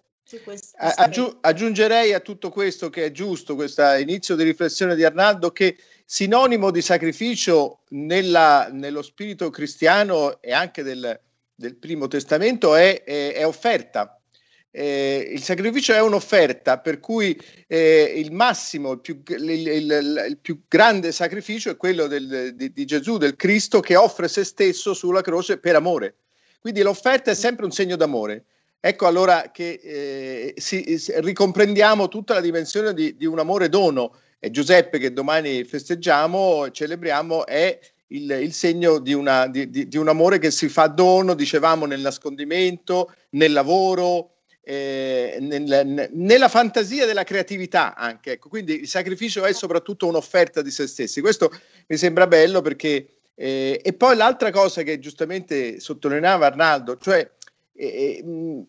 [0.78, 5.78] Aggiu- aggiungerei a tutto questo che è giusto, questo inizio di riflessione di Arnaldo, che
[6.06, 11.20] sinonimo di sacrificio nella, nello spirito cristiano e anche del,
[11.58, 14.22] del Primo Testamento è, è, è offerta.
[14.70, 20.38] Eh, il sacrificio è un'offerta, per cui eh, il massimo, il più, il, il, il
[20.38, 24.94] più, grande sacrificio è quello del, di, di, Gesù, del Cristo, che offre se stesso
[24.94, 26.18] sulla croce per amore.
[26.60, 28.46] Quindi l'offerta è sempre un segno d'amore.
[28.80, 34.20] Ecco allora che eh, si, si, ricomprendiamo tutta la dimensione di, di un amore dono.
[34.38, 39.98] E Giuseppe, che domani festeggiamo celebriamo, è il, il segno di, una, di, di, di,
[39.98, 47.06] un amore che si fa dono, dicevamo, nel nascondimento, nel lavoro, eh, nel, nella fantasia
[47.06, 48.34] della creatività anche.
[48.34, 48.50] Ecco.
[48.50, 51.22] Quindi il sacrificio è soprattutto un'offerta di se stessi.
[51.22, 51.52] Questo
[51.88, 53.08] mi sembra bello perché...
[53.40, 57.30] Eh, e poi l'altra cosa che giustamente sottolineava Arnaldo, cioè
[57.72, 58.62] eh, mh,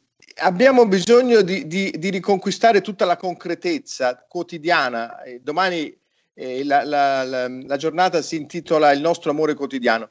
[0.43, 5.23] abbiamo bisogno di, di, di, riconquistare tutta la concretezza quotidiana.
[5.23, 5.98] Eh, domani
[6.39, 10.11] eh, la, la, la, la giornata si intitola Il nostro amore quotidiano.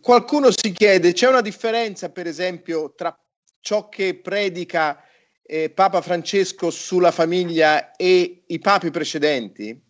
[0.00, 3.16] Qualcuno si chiede, c'è una differenza per esempio tra
[3.60, 5.00] ciò che predica
[5.42, 9.80] eh, Papa Francesco sulla famiglia e i papi precedenti?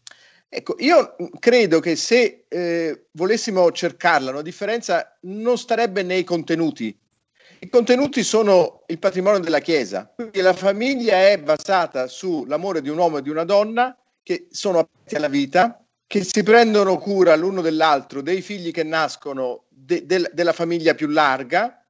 [0.48, 6.96] Ecco, io credo che se eh, volessimo cercarla, una differenza non starebbe nei contenuti.
[7.58, 12.98] I contenuti sono il patrimonio della Chiesa, quindi la famiglia è basata sull'amore di un
[12.98, 17.60] uomo e di una donna che sono aperti alla vita, che si prendono cura l'uno
[17.60, 21.86] dell'altro, dei figli che nascono, de, de, della famiglia più larga,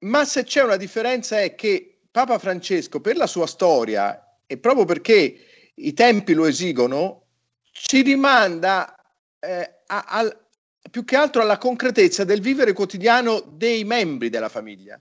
[0.00, 4.84] ma se c'è una differenza è che Papa Francesco, per la sua storia e proprio
[4.84, 5.36] perché
[5.74, 7.26] i tempi lo esigono,
[7.70, 8.94] ci rimanda
[9.38, 10.36] eh, a, a,
[10.90, 15.00] più che altro alla concretezza del vivere quotidiano dei membri della famiglia.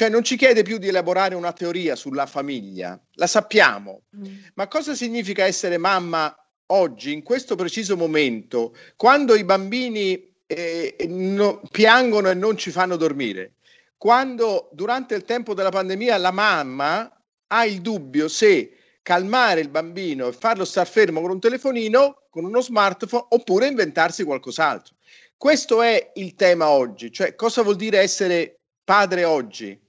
[0.00, 4.34] Cioè non ci chiede più di elaborare una teoria sulla famiglia, la sappiamo, mm.
[4.54, 6.34] ma cosa significa essere mamma
[6.68, 12.96] oggi, in questo preciso momento, quando i bambini eh, no, piangono e non ci fanno
[12.96, 13.56] dormire?
[13.98, 20.28] Quando durante il tempo della pandemia la mamma ha il dubbio se calmare il bambino
[20.28, 24.94] e farlo star fermo con un telefonino, con uno smartphone, oppure inventarsi qualcos'altro.
[25.36, 29.88] Questo è il tema oggi, cioè cosa vuol dire essere padre oggi?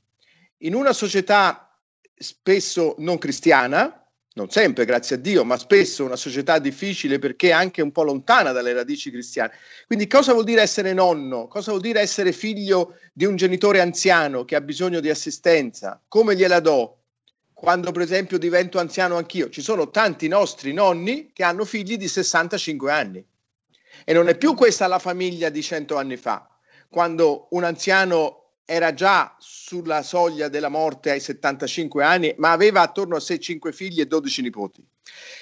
[0.63, 1.75] In una società
[2.15, 3.97] spesso non cristiana,
[4.33, 8.51] non sempre, grazie a Dio, ma spesso una società difficile perché anche un po' lontana
[8.51, 9.53] dalle radici cristiane.
[9.87, 11.47] Quindi cosa vuol dire essere nonno?
[11.47, 15.99] Cosa vuol dire essere figlio di un genitore anziano che ha bisogno di assistenza?
[16.07, 16.97] Come gliela do?
[17.53, 22.07] Quando per esempio divento anziano anch'io, ci sono tanti nostri nonni che hanno figli di
[22.07, 23.25] 65 anni
[24.05, 26.47] e non è più questa la famiglia di 100 anni fa,
[26.87, 33.15] quando un anziano era già sulla soglia della morte ai 75 anni, ma aveva attorno
[33.15, 34.85] a sé 5 figli e 12 nipoti.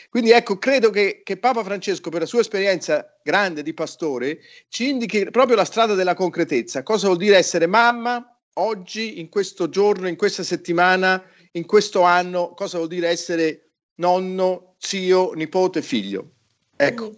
[0.09, 4.89] Quindi ecco, credo che, che, Papa Francesco, per la sua esperienza grande di pastore, ci
[4.89, 6.81] indichi proprio la strada della concretezza.
[6.81, 12.53] Cosa vuol dire essere mamma oggi, in questo giorno, in questa settimana, in questo anno?
[12.55, 16.31] Cosa vuol dire essere nonno, zio, nipote, figlio?
[16.75, 17.13] Ecco.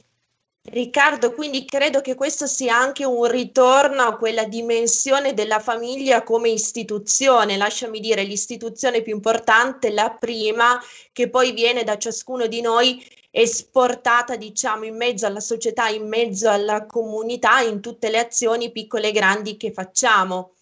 [0.63, 6.49] Riccardo, quindi credo che questo sia anche un ritorno a quella dimensione della famiglia come
[6.49, 10.79] istituzione, lasciami dire l'istituzione più importante, la prima,
[11.11, 16.47] che poi viene da ciascuno di noi esportata, diciamo, in mezzo alla società, in mezzo
[16.47, 20.53] alla comunità, in tutte le azioni piccole e grandi che facciamo.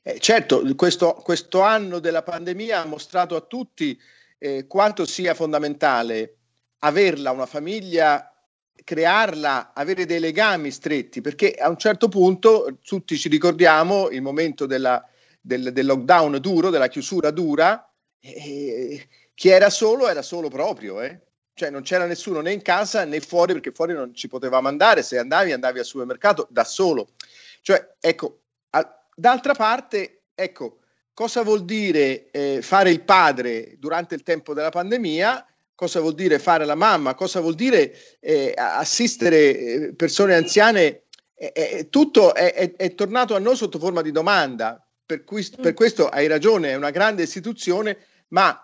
[0.00, 4.00] Eh, certo, questo, questo, anno della pandemia ha mostrato a tutti
[4.38, 6.36] eh, quanto sia fondamentale
[6.78, 8.30] averla una famiglia
[8.86, 14.64] crearla, avere dei legami stretti, perché a un certo punto tutti ci ricordiamo il momento
[14.64, 15.04] della,
[15.40, 21.20] del, del, lockdown duro, della chiusura dura, e chi era solo era solo proprio, eh?
[21.54, 25.02] cioè non c'era nessuno né in casa né fuori, perché fuori non ci potevamo andare,
[25.02, 27.08] se andavi andavi al supermercato da solo.
[27.62, 30.78] Cioè, ecco, a, d'altra parte, ecco,
[31.12, 35.44] cosa vuol dire eh, fare il padre durante il tempo della pandemia?
[35.76, 41.02] Cosa vuol dire fare la mamma, cosa vuol dire eh, assistere eh, persone anziane,
[41.36, 44.80] eh, eh, tutto è, è, è, tornato a noi sotto forma di domanda.
[45.04, 45.76] Per, cui, per mm.
[45.76, 48.58] questo hai ragione, è una grande istituzione, ma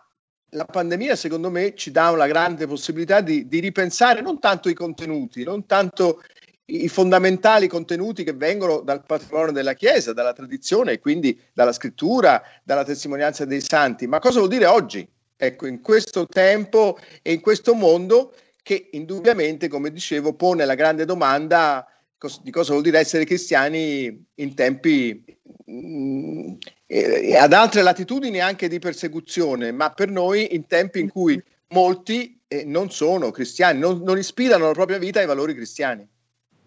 [0.55, 4.75] la pandemia secondo me ci dà una grande possibilità di, di ripensare non tanto i
[4.75, 6.23] contenuti, non tanto
[6.65, 12.43] i fondamentali contenuti che vengono dal patrimonio della Chiesa, dalla tradizione e quindi dalla scrittura,
[12.65, 15.07] dalla testimonianza dei santi, ma cosa vuol dire oggi?
[15.45, 21.05] Ecco, in questo tempo e in questo mondo che indubbiamente, come dicevo, pone la grande
[21.05, 21.85] domanda
[22.43, 25.25] di cosa vuol dire essere cristiani in tempi
[25.65, 26.55] mh, mm,
[27.37, 32.65] ad altre latitudini anche di persecuzione, ma per noi in tempi in cui molti eh,
[32.65, 36.07] non sono cristiani, non, non ispirano la propria vita ai valori cristiani.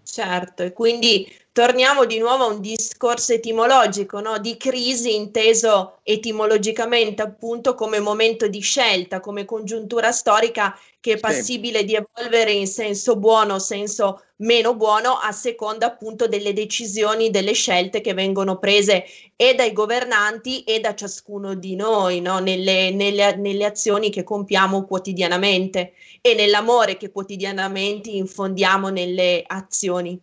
[0.03, 4.39] Certo, e quindi torniamo di nuovo a un discorso etimologico, no?
[4.39, 11.79] di crisi inteso etimologicamente appunto come momento di scelta, come congiuntura storica che è passibile
[11.79, 11.85] sì.
[11.85, 17.53] di evolvere in senso buono o senso meno buono a seconda appunto delle decisioni, delle
[17.53, 19.05] scelte che vengono prese
[19.37, 22.39] e dai governanti e da ciascuno di noi no?
[22.39, 30.21] nelle, nelle, nelle azioni che compiamo quotidianamente e nell'amore che quotidianamente infondiamo nelle azioni.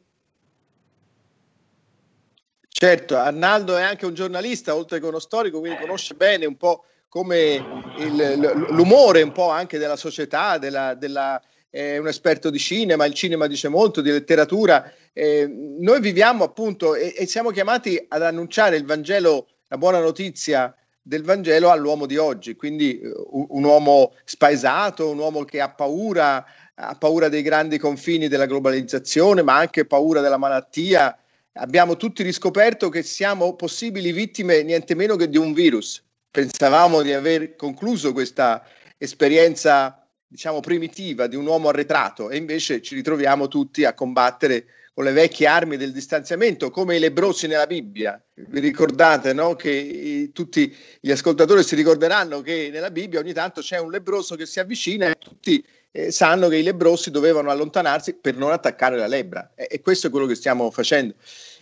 [2.75, 6.85] Certo, Arnaldo è anche un giornalista, oltre che uno storico, quindi conosce bene un po'
[7.09, 7.63] come
[7.99, 13.15] il, l'umore un po' anche della società, della, della, è un esperto di cinema, il
[13.15, 14.91] cinema dice molto, di letteratura.
[15.13, 20.75] Eh, noi viviamo appunto e, e, siamo chiamati ad annunciare il Vangelo, la buona notizia
[21.03, 26.45] del Vangelo all'uomo di oggi, quindi uh, un uomo spaesato, un uomo che ha paura,
[26.75, 31.17] ha paura dei grandi confini della globalizzazione, ma anche paura della malattia.
[31.55, 36.03] Abbiamo tutti riscoperto che siamo possibili vittime niente meno che di un virus.
[36.31, 42.95] Pensavamo di aver concluso questa esperienza, diciamo, primitiva di un uomo arretrato e invece ci
[42.95, 48.23] ritroviamo tutti a combattere con le vecchie armi del distanziamento, come i lebrosi nella Bibbia.
[48.35, 49.55] Vi ricordate no?
[49.55, 54.37] che i, tutti gli ascoltatori si ricorderanno che nella Bibbia ogni tanto c'è un lebroso
[54.37, 58.97] che si avvicina e tutti eh, sanno che i lebrosi dovevano allontanarsi per non attaccare
[58.97, 59.53] la lebbra.
[59.55, 61.15] E, e questo è quello che stiamo facendo.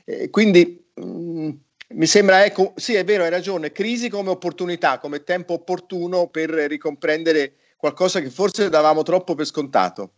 [0.04, 1.50] Eh, quindi mh, mm,
[1.88, 6.50] mi sembra, ecco, sì è vero, hai ragione, crisi come opportunità, come tempo opportuno per
[6.50, 10.12] ricomprendere qualcosa che forse davamo troppo per scontato.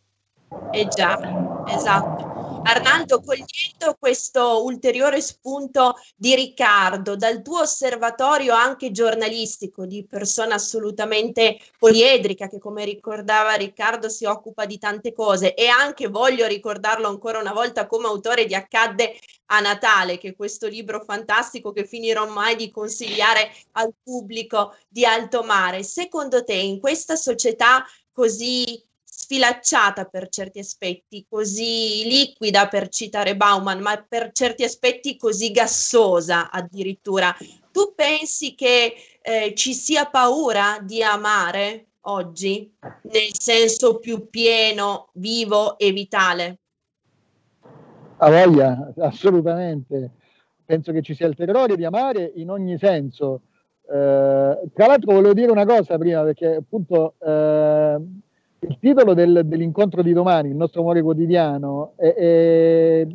[0.72, 1.18] Eh già,
[1.66, 2.41] esatto.
[2.64, 11.58] Arnaldo, cogliendo questo ulteriore spunto di Riccardo, dal tuo osservatorio anche giornalistico di persona assolutamente
[11.78, 17.40] poliedrica, che come ricordava Riccardo si occupa di tante cose, e anche voglio ricordarlo ancora
[17.40, 22.26] una volta come autore di Accadde a Natale, che è questo libro fantastico che finirò
[22.28, 25.82] mai di consigliare al pubblico di Alto Mare.
[25.82, 28.82] Secondo te, in questa società così
[29.22, 36.50] sfilacciata per certi aspetti, così liquida per citare Bauman, ma per certi aspetti così gassosa
[36.50, 37.34] addirittura.
[37.70, 42.68] Tu pensi che eh, ci sia paura di amare oggi
[43.02, 46.58] nel senso più pieno, vivo e vitale?
[48.16, 50.10] A voglia, assolutamente.
[50.64, 53.42] Penso che ci sia il terrore di amare in ogni senso.
[53.88, 57.96] Eh, tra l'altro volevo dire una cosa prima, perché appunto eh,
[58.68, 63.06] il titolo del, dell'incontro di domani, il nostro amore quotidiano, è, è,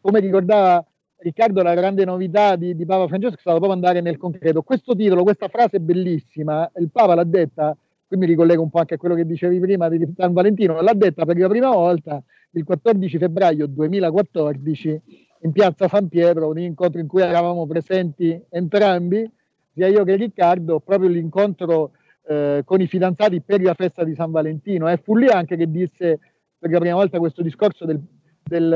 [0.00, 0.84] come ricordava
[1.20, 4.62] Riccardo, la grande novità di, di, Papa Francesco è stata proprio andare nel concreto.
[4.62, 7.76] Questo titolo, questa frase bellissima, il Papa l'ha detta,
[8.06, 10.94] qui mi ricollego un po' anche a quello che dicevi prima di San Valentino, l'ha
[10.94, 12.22] detta per la prima volta
[12.52, 15.02] il 14 febbraio 2014
[15.40, 19.28] in piazza San Pietro, un incontro in cui eravamo presenti entrambi,
[19.74, 21.90] sia io che Riccardo, proprio l'incontro
[22.28, 24.88] eh, con i fidanzati per la festa di San Valentino.
[24.88, 26.20] E fu lì anche che disse
[26.58, 28.00] per la prima volta questo discorso del,
[28.42, 28.72] del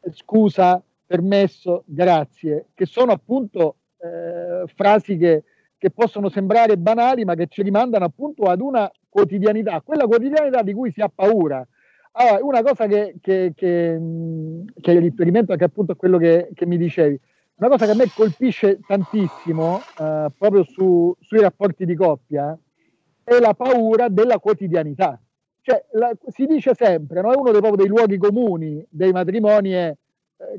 [0.00, 5.44] eh, scusa, permesso, grazie, che sono appunto eh, frasi che,
[5.78, 10.72] che possono sembrare banali, ma che ci rimandano appunto ad una quotidianità, quella quotidianità di
[10.72, 11.66] cui si ha paura.
[12.16, 14.00] Allora, una cosa che, che, che,
[14.80, 17.20] che è riferimento anche appunto a quello che, che mi dicevi,
[17.56, 22.58] una cosa che a me colpisce tantissimo eh, proprio su, sui rapporti di coppia
[23.22, 25.20] è la paura della quotidianità.
[25.60, 27.32] Cioè, la, si dice sempre, no?
[27.32, 29.96] è uno dei, proprio dei luoghi comuni dei matrimoni, eh,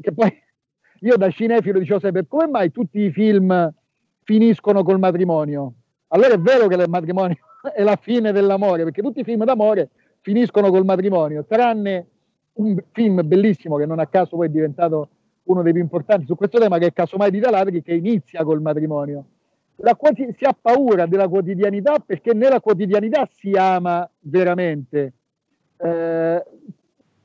[0.01, 0.31] che poi
[1.01, 3.71] io da cinefilo dicevo sempre, come mai tutti i film
[4.23, 5.73] finiscono col matrimonio?
[6.07, 7.37] Allora è vero che il matrimonio
[7.75, 9.89] è la fine dell'amore, perché tutti i film d'amore
[10.21, 12.07] finiscono col matrimonio, tranne
[12.53, 15.09] un film bellissimo che non a caso poi è diventato
[15.45, 18.61] uno dei più importanti su questo tema, che è Casomai di Taladri, che inizia col
[18.61, 19.25] matrimonio.
[19.97, 25.13] Quoti- si ha paura della quotidianità perché nella quotidianità si ama veramente.
[25.77, 26.43] Eh,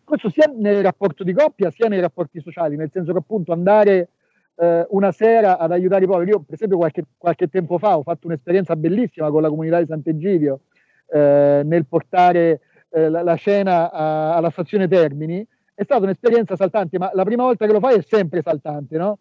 [0.02, 4.08] questo sia nel rapporto di coppia sia nei rapporti sociali, nel senso che appunto andare
[4.56, 6.30] eh, una sera ad aiutare i poveri.
[6.30, 9.86] Io, per esempio, qualche, qualche, tempo fa ho fatto un'esperienza bellissima con la comunità di
[9.86, 10.60] Sant'Egidio
[11.06, 12.60] eh, nel portare
[12.90, 15.46] eh, la, la, cena a, alla stazione Termini
[15.80, 19.20] è stata un'esperienza saltante, ma la prima volta che lo fai è sempre saltante, no?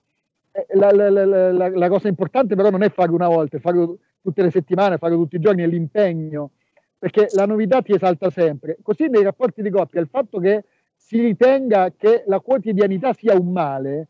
[0.51, 3.99] Eh, la, la, la, la, cosa importante però non è farlo una volta, è farlo
[4.22, 6.51] tutte le settimane, farlo tutti i giorni, è l'impegno,
[6.97, 8.78] perché la novità ti esalta sempre.
[8.82, 10.66] Così nei rapporti di coppia, il fatto che
[10.97, 14.07] si ritenga che la quotidianità sia un male,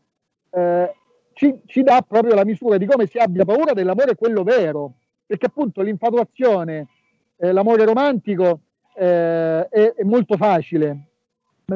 [0.50, 0.92] eh,
[1.34, 4.94] ci, ci, dà proprio la misura di come si abbia paura dell'amore quello vero,
[5.24, 6.88] perché appunto l'infatuazione,
[7.36, 8.62] eh, l'amore romantico
[8.96, 11.09] eh, è, è molto facile,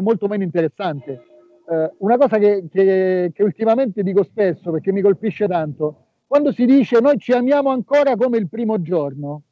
[0.01, 1.25] molto meno interessante.
[1.67, 6.67] Eh, una cosa che, che, che, ultimamente dico spesso perché mi colpisce tanto, quando si
[6.67, 9.43] dice noi ci amiamo ancora come il primo giorno,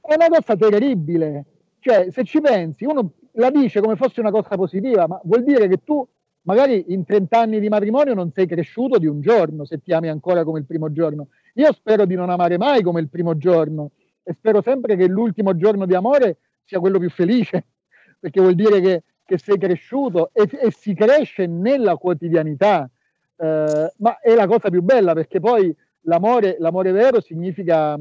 [0.00, 1.44] è una cosa terribile.
[1.78, 5.68] Cioè, se ci pensi, uno la dice come fosse una cosa positiva, ma vuol dire
[5.68, 6.06] che tu
[6.42, 10.08] magari in 30 anni di matrimonio non sei cresciuto di un giorno se ti ami
[10.08, 11.28] ancora come il primo giorno.
[11.54, 13.90] Io spero di non amare mai come il primo giorno
[14.22, 17.66] e spero sempre che l'ultimo giorno di amore sia quello più felice,
[18.18, 22.88] perché vuol dire che che sei cresciuto e, e si cresce nella quotidianità,
[23.36, 27.98] eh, ma è la cosa più bella perché poi l'amore, l'amore vero significa,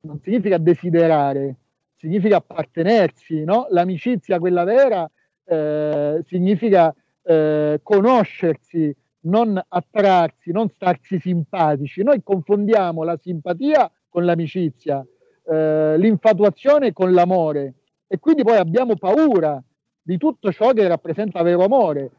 [0.00, 1.56] non significa desiderare,
[1.96, 3.66] significa appartenersi, no?
[3.70, 5.08] l'amicizia, quella vera,
[5.44, 12.02] eh, significa eh, conoscersi, non attrarsi, non starsi simpatici.
[12.02, 15.06] Noi confondiamo la simpatia con l'amicizia,
[15.46, 17.74] eh, l'infatuazione con l'amore
[18.06, 19.62] e quindi poi abbiamo paura
[20.06, 22.10] di tutto ciò che rappresenta vero amore,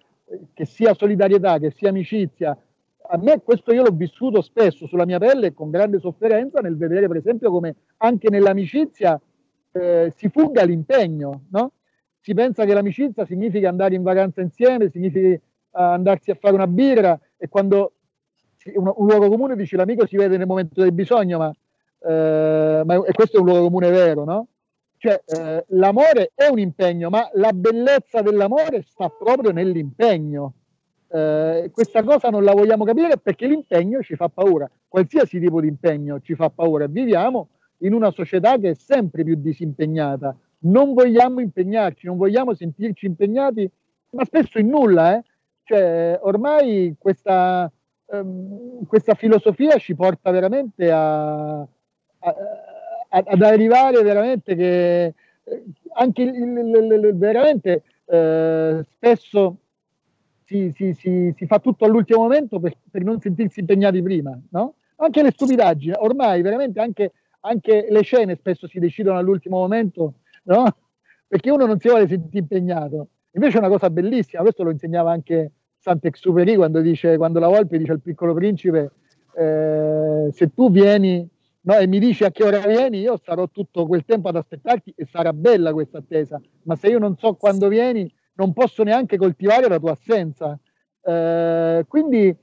[0.54, 2.58] che sia solidarietà, che sia amicizia.
[3.08, 7.08] A me questo io l'ho vissuto spesso sulla mia pelle con grande sofferenza nel vedere
[7.08, 9.22] per esempio come anche nell'amicizia
[9.72, 11.74] eh, si fuga l'impegno, no?
[12.20, 16.66] Si pensa che l'amicizia significa andare in vacanza insieme, significa uh, andarsi a fare una
[16.66, 17.94] birra e quando
[18.74, 21.54] un, un, luogo comune dice l'amico si vede nel momento del bisogno, ma,
[22.00, 24.48] eh, ma e questo è un luogo comune vero, no?
[25.06, 30.54] Cioè, eh, l'amore è un impegno, ma la bellezza dell'amore sta proprio nell'impegno.
[31.08, 34.68] Eh, questa cosa non la vogliamo capire perché l'impegno ci fa paura.
[34.88, 36.88] Qualsiasi tipo di impegno ci fa paura.
[36.88, 37.50] Viviamo
[37.80, 40.36] in una società che è sempre più disimpegnata.
[40.62, 43.70] Non vogliamo impegnarci, non vogliamo sentirci impegnati
[44.10, 45.24] ma spesso in nulla, eh?
[45.66, 47.72] cioè, ormai questa,
[48.06, 51.68] um, questa filosofia ci porta veramente a, a,
[53.24, 55.64] ad arrivare veramente che eh,
[55.94, 59.58] anche il, il, il, veramente eh, spesso
[60.44, 64.76] si, si, si, si, fa tutto all'ultimo momento per, per, non sentirsi impegnati prima, no?
[64.98, 70.76] Anche le stupidaggini, ormai veramente anche, anche le scene spesso si decidono all'ultimo momento, no?
[71.28, 73.08] Perché uno non si vuole sentire impegnato.
[73.32, 77.78] Invece è una cosa bellissima, questo lo insegnava anche Sant'Exupéry quando, dice, quando la Volpe
[77.78, 78.92] dice al piccolo principe
[79.36, 81.28] eh, se tu vieni
[81.66, 84.94] no, e mi dici a che ora vieni, io starò tutto quel tempo ad aspettarti
[84.96, 89.18] e sarà bella questa attesa, ma se io non so quando vieni, non posso neanche
[89.18, 90.58] coltivare la tua assenza.
[91.02, 92.36] Eh, quindi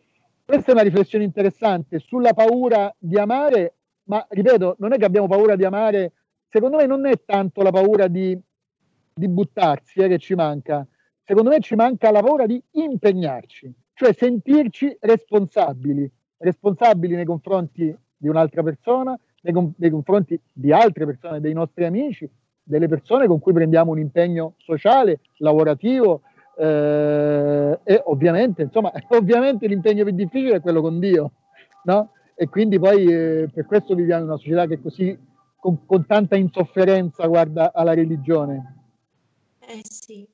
[0.45, 5.29] questa è una riflessione interessante sulla paura di amare, ma ripeto, non è che abbiamo
[5.29, 6.13] paura di amare,
[6.49, 8.39] secondo me non è tanto la paura di,
[9.15, 10.87] di buttarsi eh, che ci manca,
[11.23, 18.29] secondo me ci manca la paura di impegnarci, cioè sentirci responsabili, responsabili nei confronti di
[18.29, 22.31] un'altra persona, nei, nei confronti di altre persone, dei nostri amici,
[22.63, 26.21] delle persone con cui prendiamo un impegno sociale, lavorativo
[26.57, 31.33] eh, e ovviamente, insomma, ovviamente l'impegno più difficile è quello con Dio,
[31.83, 32.13] no?
[32.37, 35.19] E quindi poi eh, per questo viviamo in una società che così
[35.57, 38.77] con, con tanta insofferenza guarda alla religione.
[39.59, 40.32] Eh sì.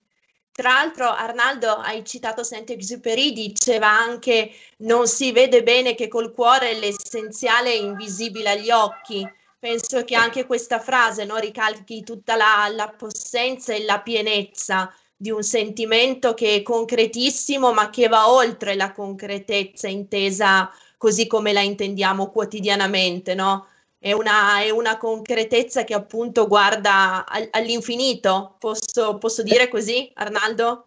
[0.59, 6.74] Tra l'altro, Arnaldo, hai citato Saint-Exupéry, diceva anche non si vede bene che col cuore
[6.74, 9.24] l'essenziale è invisibile agli occhi
[9.56, 15.30] penso che anche questa frase no, ricalchi tutta la, la possenza e la pienezza di
[15.30, 21.61] un sentimento che è concretissimo, ma che va oltre la concretezza intesa così come la
[21.61, 23.68] intendiamo quotidianamente, no?
[24.01, 28.55] È una, è una concretezza che appunto guarda all'infinito.
[28.59, 30.86] Posso, posso dire così, Arnaldo?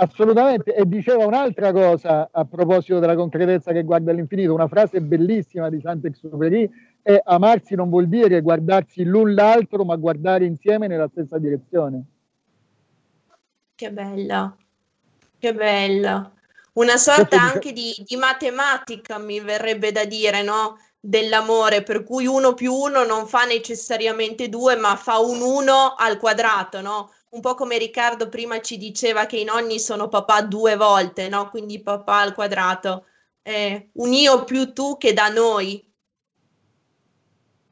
[0.00, 5.68] Assolutamente, e diceva un'altra cosa a proposito della concretezza che guarda all'infinito, una frase bellissima
[5.68, 6.70] di Saint-Exupéry
[7.02, 12.04] e amarsi non vuol dire guardarsi l'un l'altro, ma guardare insieme nella stessa direzione.
[13.74, 14.56] Che bello,
[15.36, 16.32] che bello.
[16.74, 20.78] Una sorta anche di, di, matematica, mi verrebbe da dire, no?
[21.08, 26.18] Dell'amore, per cui uno più uno non fa necessariamente due, ma fa un uno al
[26.18, 27.10] quadrato, no?
[27.30, 31.48] Un po' come Riccardo prima ci diceva che i nonni sono papà due volte, no?
[31.48, 33.06] Quindi papà al quadrato.
[33.42, 35.82] Eh, un io più tu che da noi,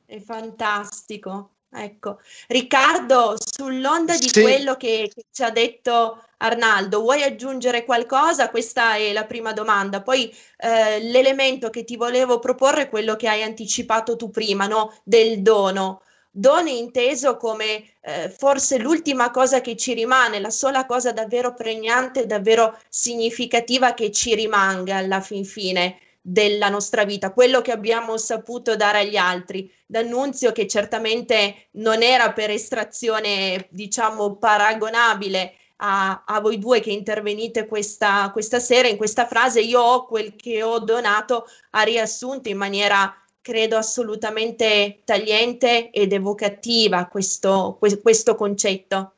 [0.07, 1.56] è fantastico.
[1.79, 4.41] Ecco, Riccardo, sull'onda di sì.
[4.41, 8.49] quello che, che, ci ha detto Arnaldo, vuoi aggiungere qualcosa?
[8.49, 10.01] Questa è la prima domanda.
[10.01, 14.99] Poi eh, l'elemento che ti volevo proporre è quello che hai anticipato tu prima, no?
[15.05, 16.01] del dono.
[16.31, 22.27] Dono inteso come eh, forse l'ultima cosa che ci rimane, la sola cosa davvero pregnante,
[22.27, 25.99] davvero significativa che ci rimanga alla fin fine
[26.29, 29.73] della nostra vita, quello che abbiamo saputo dare agli altri.
[29.87, 37.69] D'Annunzio che certamente non era per estrazione, diciamo, paragonabile a, a voi due che intervenite
[37.69, 42.57] questa, questa sera in questa frase, io ho quel che ho donato, ha riassunto in
[42.57, 49.13] maniera credo assolutamente tagliente ed evocativa questo, questo concetto.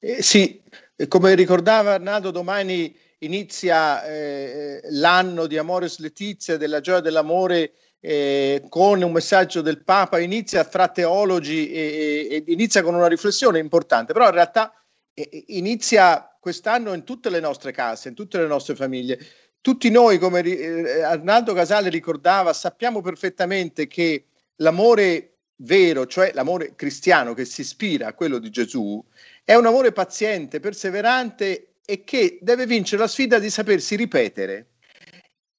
[0.00, 0.60] Eh, sì,
[1.06, 9.02] come ricordava Arnaldo, domani inizia eh, l'anno di Amores Letizia, della gioia dell'amore, eh, con
[9.02, 14.26] un messaggio del Papa, inizia fra teologi e, e, inizia con una riflessione importante, però
[14.26, 14.72] in realtà
[15.12, 19.18] eh, inizia quest'anno in tutte le nostre case, in tutte le nostre famiglie.
[19.60, 24.24] Tutti noi, come eh, Arnaldo Casale ricordava, sappiamo perfettamente che
[24.56, 29.04] l'amore vero, cioè l'amore cristiano che si ispira a quello di Gesù,
[29.44, 34.66] è un amore paziente, perseverante e che deve vincere la sfida di sapersi ripetere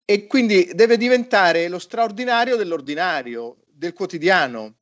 [0.05, 4.75] e quindi deve diventare lo straordinario dell'ordinario, del quotidiano.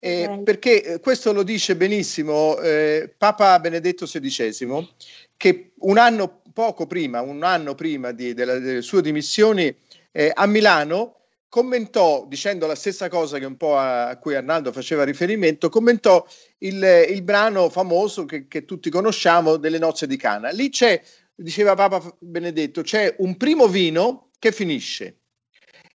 [0.00, 4.88] Eh, perché eh, questo lo dice benissimo eh, Papa Benedetto XVI,
[5.36, 9.72] che un anno poco prima, un anno prima di, della, delle sue dimissioni
[10.10, 11.19] eh, a Milano,
[11.50, 16.24] commentò, dicendo la stessa cosa che un po' a, a cui Arnaldo faceva riferimento, commentò
[16.58, 20.50] il, il brano famoso che, che, tutti conosciamo delle nozze di Cana.
[20.50, 21.02] Lì c'è,
[21.34, 25.18] diceva Papa Benedetto, c'è un primo vino che finisce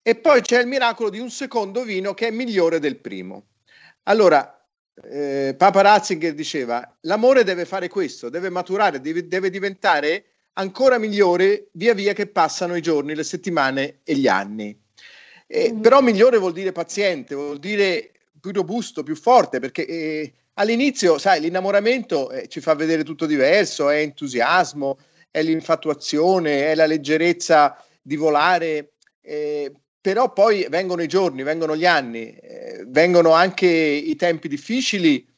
[0.02, 3.50] e poi c'è il miracolo di un secondo vino che è migliore del primo.
[4.04, 4.60] Allora,
[5.04, 11.70] eh, Papa Ratzinger diceva, l'amore deve fare questo, deve maturare, deve, deve diventare ancora migliore
[11.74, 14.83] via via che passano i giorni, le settimane e gli anni.
[15.48, 15.82] Eh, mm.
[15.82, 21.42] Però migliore vuol dire paziente, vuol dire più robusto, più forte, perché eh, all'inizio, sai,
[21.42, 24.98] l'innamoramento eh, ci fa vedere tutto diverso, è entusiasmo,
[25.32, 31.86] è l'infatuazione, è la leggerezza di volare, eh, però poi vengono i giorni, vengono gli
[31.86, 35.32] anni, eh, vengono anche i tempi difficili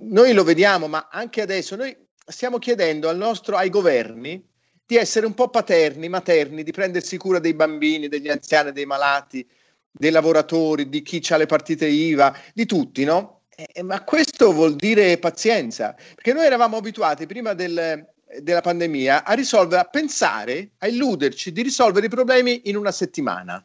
[0.00, 1.96] noi lo vediamo, ma anche adesso noi
[2.26, 4.42] stiamo chiedendo al nostro, ai governi
[4.86, 9.46] di essere un po' paterni, materni, di prendersi cura dei bambini, degli anziani, dei malati,
[9.90, 13.42] dei lavoratori, di chi ha le partite IVA, di tutti, no?
[13.56, 18.04] Eh, ma questo vuol dire pazienza, perché noi eravamo abituati prima del,
[18.40, 23.64] della pandemia a risolvere, a pensare, a illuderci di risolvere i problemi in una settimana.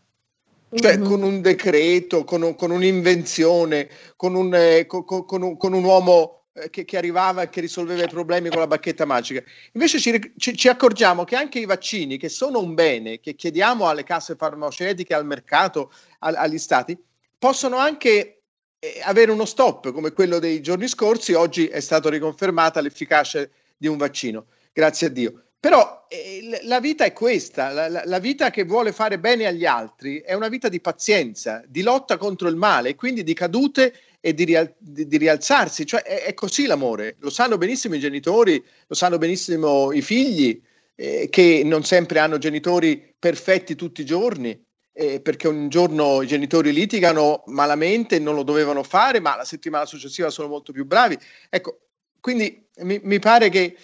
[0.72, 1.07] Cioè mm-hmm.
[1.07, 6.38] con un decreto, con, un, con un'invenzione, con un, eh, con, con, un, un uomo
[6.70, 9.41] che, che, arrivava e che risolveva i problemi con la bacchetta magica.
[9.74, 13.88] Invece ci, ci, ci, accorgiamo che anche i vaccini, che sono un bene, che chiediamo
[13.88, 16.97] alle casse farmaceutiche, al mercato, a, agli stati,
[17.38, 18.41] possono anche
[18.80, 21.34] eh, avere uno stop, come quello dei giorni scorsi.
[21.34, 23.47] Oggi è stata riconfermata l'efficacia
[23.78, 25.43] di un vaccino grazie a Dio.
[25.60, 29.66] Però eh, la vita è questa, la, la, la, vita che vuole fare bene agli
[29.66, 34.34] altri è una vita di pazienza, di lotta contro il male, quindi di cadute e
[34.34, 35.86] di, rial- di, di rialzarsi.
[35.86, 40.61] Cioè è, è, così l'amore, lo sanno benissimo i genitori, lo sanno benissimo i figli,
[40.95, 44.61] eh, che non sempre hanno genitori perfetti tutti i giorni.
[44.91, 49.86] Eh, perché un giorno i genitori litigano malamente non lo dovevano fare, ma la settimana
[49.86, 51.17] successiva sono molto più bravi.
[51.49, 51.84] Ecco,
[52.20, 53.78] quindi mi, mi pare che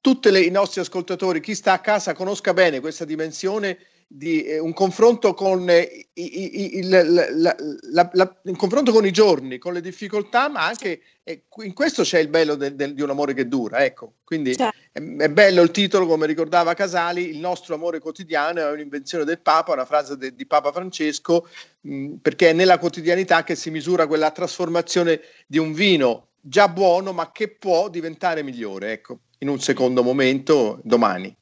[0.00, 3.76] tutti i nostri ascoltatori, chi sta a casa, conosca bene questa dimensione
[4.08, 9.10] di eh, un confronto con eh, i, il, la, la, la, un confronto con i
[9.10, 13.02] giorni, con le difficoltà, ma anche eh, in questo c'è il bello del, del, di
[13.02, 13.84] un amore che dura.
[13.84, 14.78] Ecco, quindi certo.
[14.92, 19.40] è, è, bello il titolo, come ricordava Casali, il nostro amore quotidiano è un'invenzione del
[19.40, 21.48] Papa, una frase de, di Papa Francesco,
[21.80, 27.12] mh, perché è nella quotidianità che si misura quella trasformazione di un vino già buono,
[27.12, 31.36] ma che può diventare migliore, ecco, in un secondo momento, domani.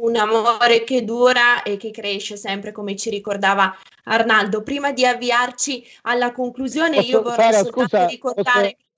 [0.00, 4.62] Un amore che dura e che cresce sempre, come ci ricordava Arnaldo.
[4.62, 8.76] Prima di avviarci alla conclusione, posso, io vorrei Sara, soltanto scusa, ricordare.
[8.76, 8.88] Posso...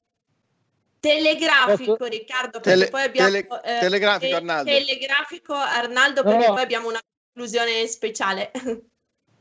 [1.00, 2.11] Telegrafico posso...
[2.11, 4.70] Riccardo, perché Tele, poi abbiamo tele, eh, telegrafico Arnaldo.
[4.70, 6.53] Telegrafico Arnaldo, perché no.
[6.53, 7.00] poi abbiamo una
[7.32, 8.50] conclusione speciale.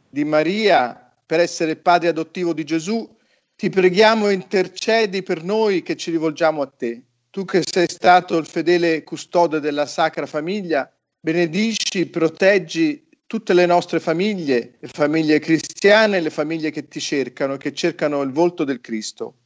[0.09, 3.09] di Maria, per essere padre adottivo di Gesù,
[3.55, 7.05] ti preghiamo intercedi per noi che ci rivolgiamo a te.
[7.31, 14.01] Tu che sei stato il fedele custode della Sacra Famiglia, benedici, proteggi tutte le nostre
[14.01, 19.39] famiglie, le famiglie cristiane, le famiglie che ti cercano, che cercano il volto del Cristo.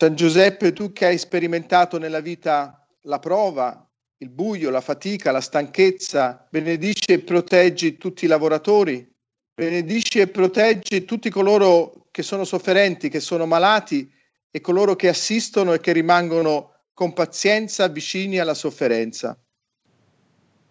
[0.00, 3.84] San Giuseppe, tu che hai sperimentato nella vita la prova,
[4.18, 9.12] il buio, la fatica, la stanchezza, benedici e proteggi tutti i lavoratori,
[9.52, 14.08] benedici e proteggi tutti coloro che sono sofferenti, che sono malati
[14.52, 19.36] e coloro che assistono e che rimangono con pazienza vicini alla sofferenza.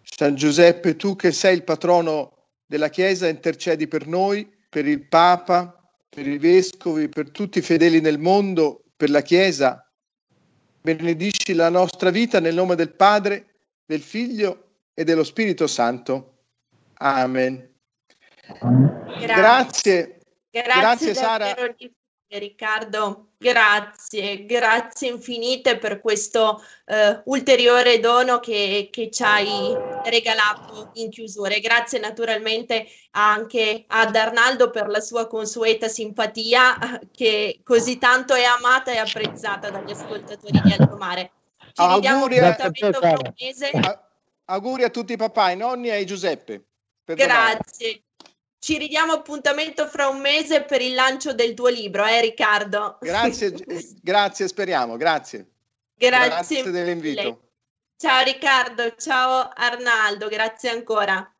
[0.04, 5.78] San Giuseppe, tu che sei il patrono della Chiesa, intercedi per noi, per il Papa,
[6.08, 9.88] per i vescovi, per tutti i fedeli nel mondo per la Chiesa.
[10.80, 16.46] Benedici la nostra vita nel nome del Padre, del Figlio e dello Spirito Santo.
[16.94, 17.74] Amen.
[19.20, 20.18] Grazie.
[20.50, 21.54] Grazie, Grazie Sara.
[22.30, 29.74] Riccardo, grazie, grazie infinite per questo uh, ulteriore dono che, che, ci hai
[30.04, 31.54] regalato in chiusura.
[31.54, 38.44] E grazie naturalmente anche ad Arnaldo per la sua consueta simpatia che così tanto è
[38.44, 41.30] amata e apprezzata dagli ascoltatori di Alto Mare.
[41.72, 42.56] Ci auguri, a,
[44.44, 46.64] auguri a tutti i papà, i nonni e ai Giuseppe.
[47.04, 48.02] Grazie.
[48.60, 52.98] Ci ridiamo appuntamento fra un mese per il lancio del tuo libro, eh Riccardo?
[53.00, 53.52] Grazie,
[54.02, 55.46] grazie, speriamo, grazie.
[55.94, 57.50] Grazie, grazie dell'invito.
[57.96, 61.32] Ciao Riccardo, ciao Arnaldo, grazie ancora.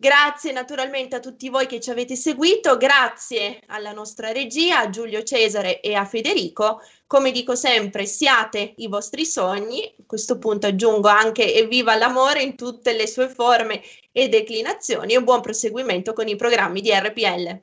[0.00, 5.24] Grazie naturalmente a tutti voi che ci avete seguito, grazie alla nostra regia, a Giulio
[5.24, 6.80] Cesare e a Federico.
[7.04, 9.82] Come dico sempre, siate i vostri sogni.
[9.84, 13.82] A questo punto aggiungo anche evviva l'amore in tutte le sue forme
[14.18, 17.62] e declinazioni e buon proseguimento con i programmi di RPL.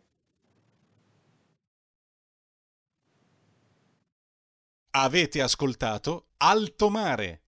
[4.92, 7.42] Avete ascoltato Alto Mare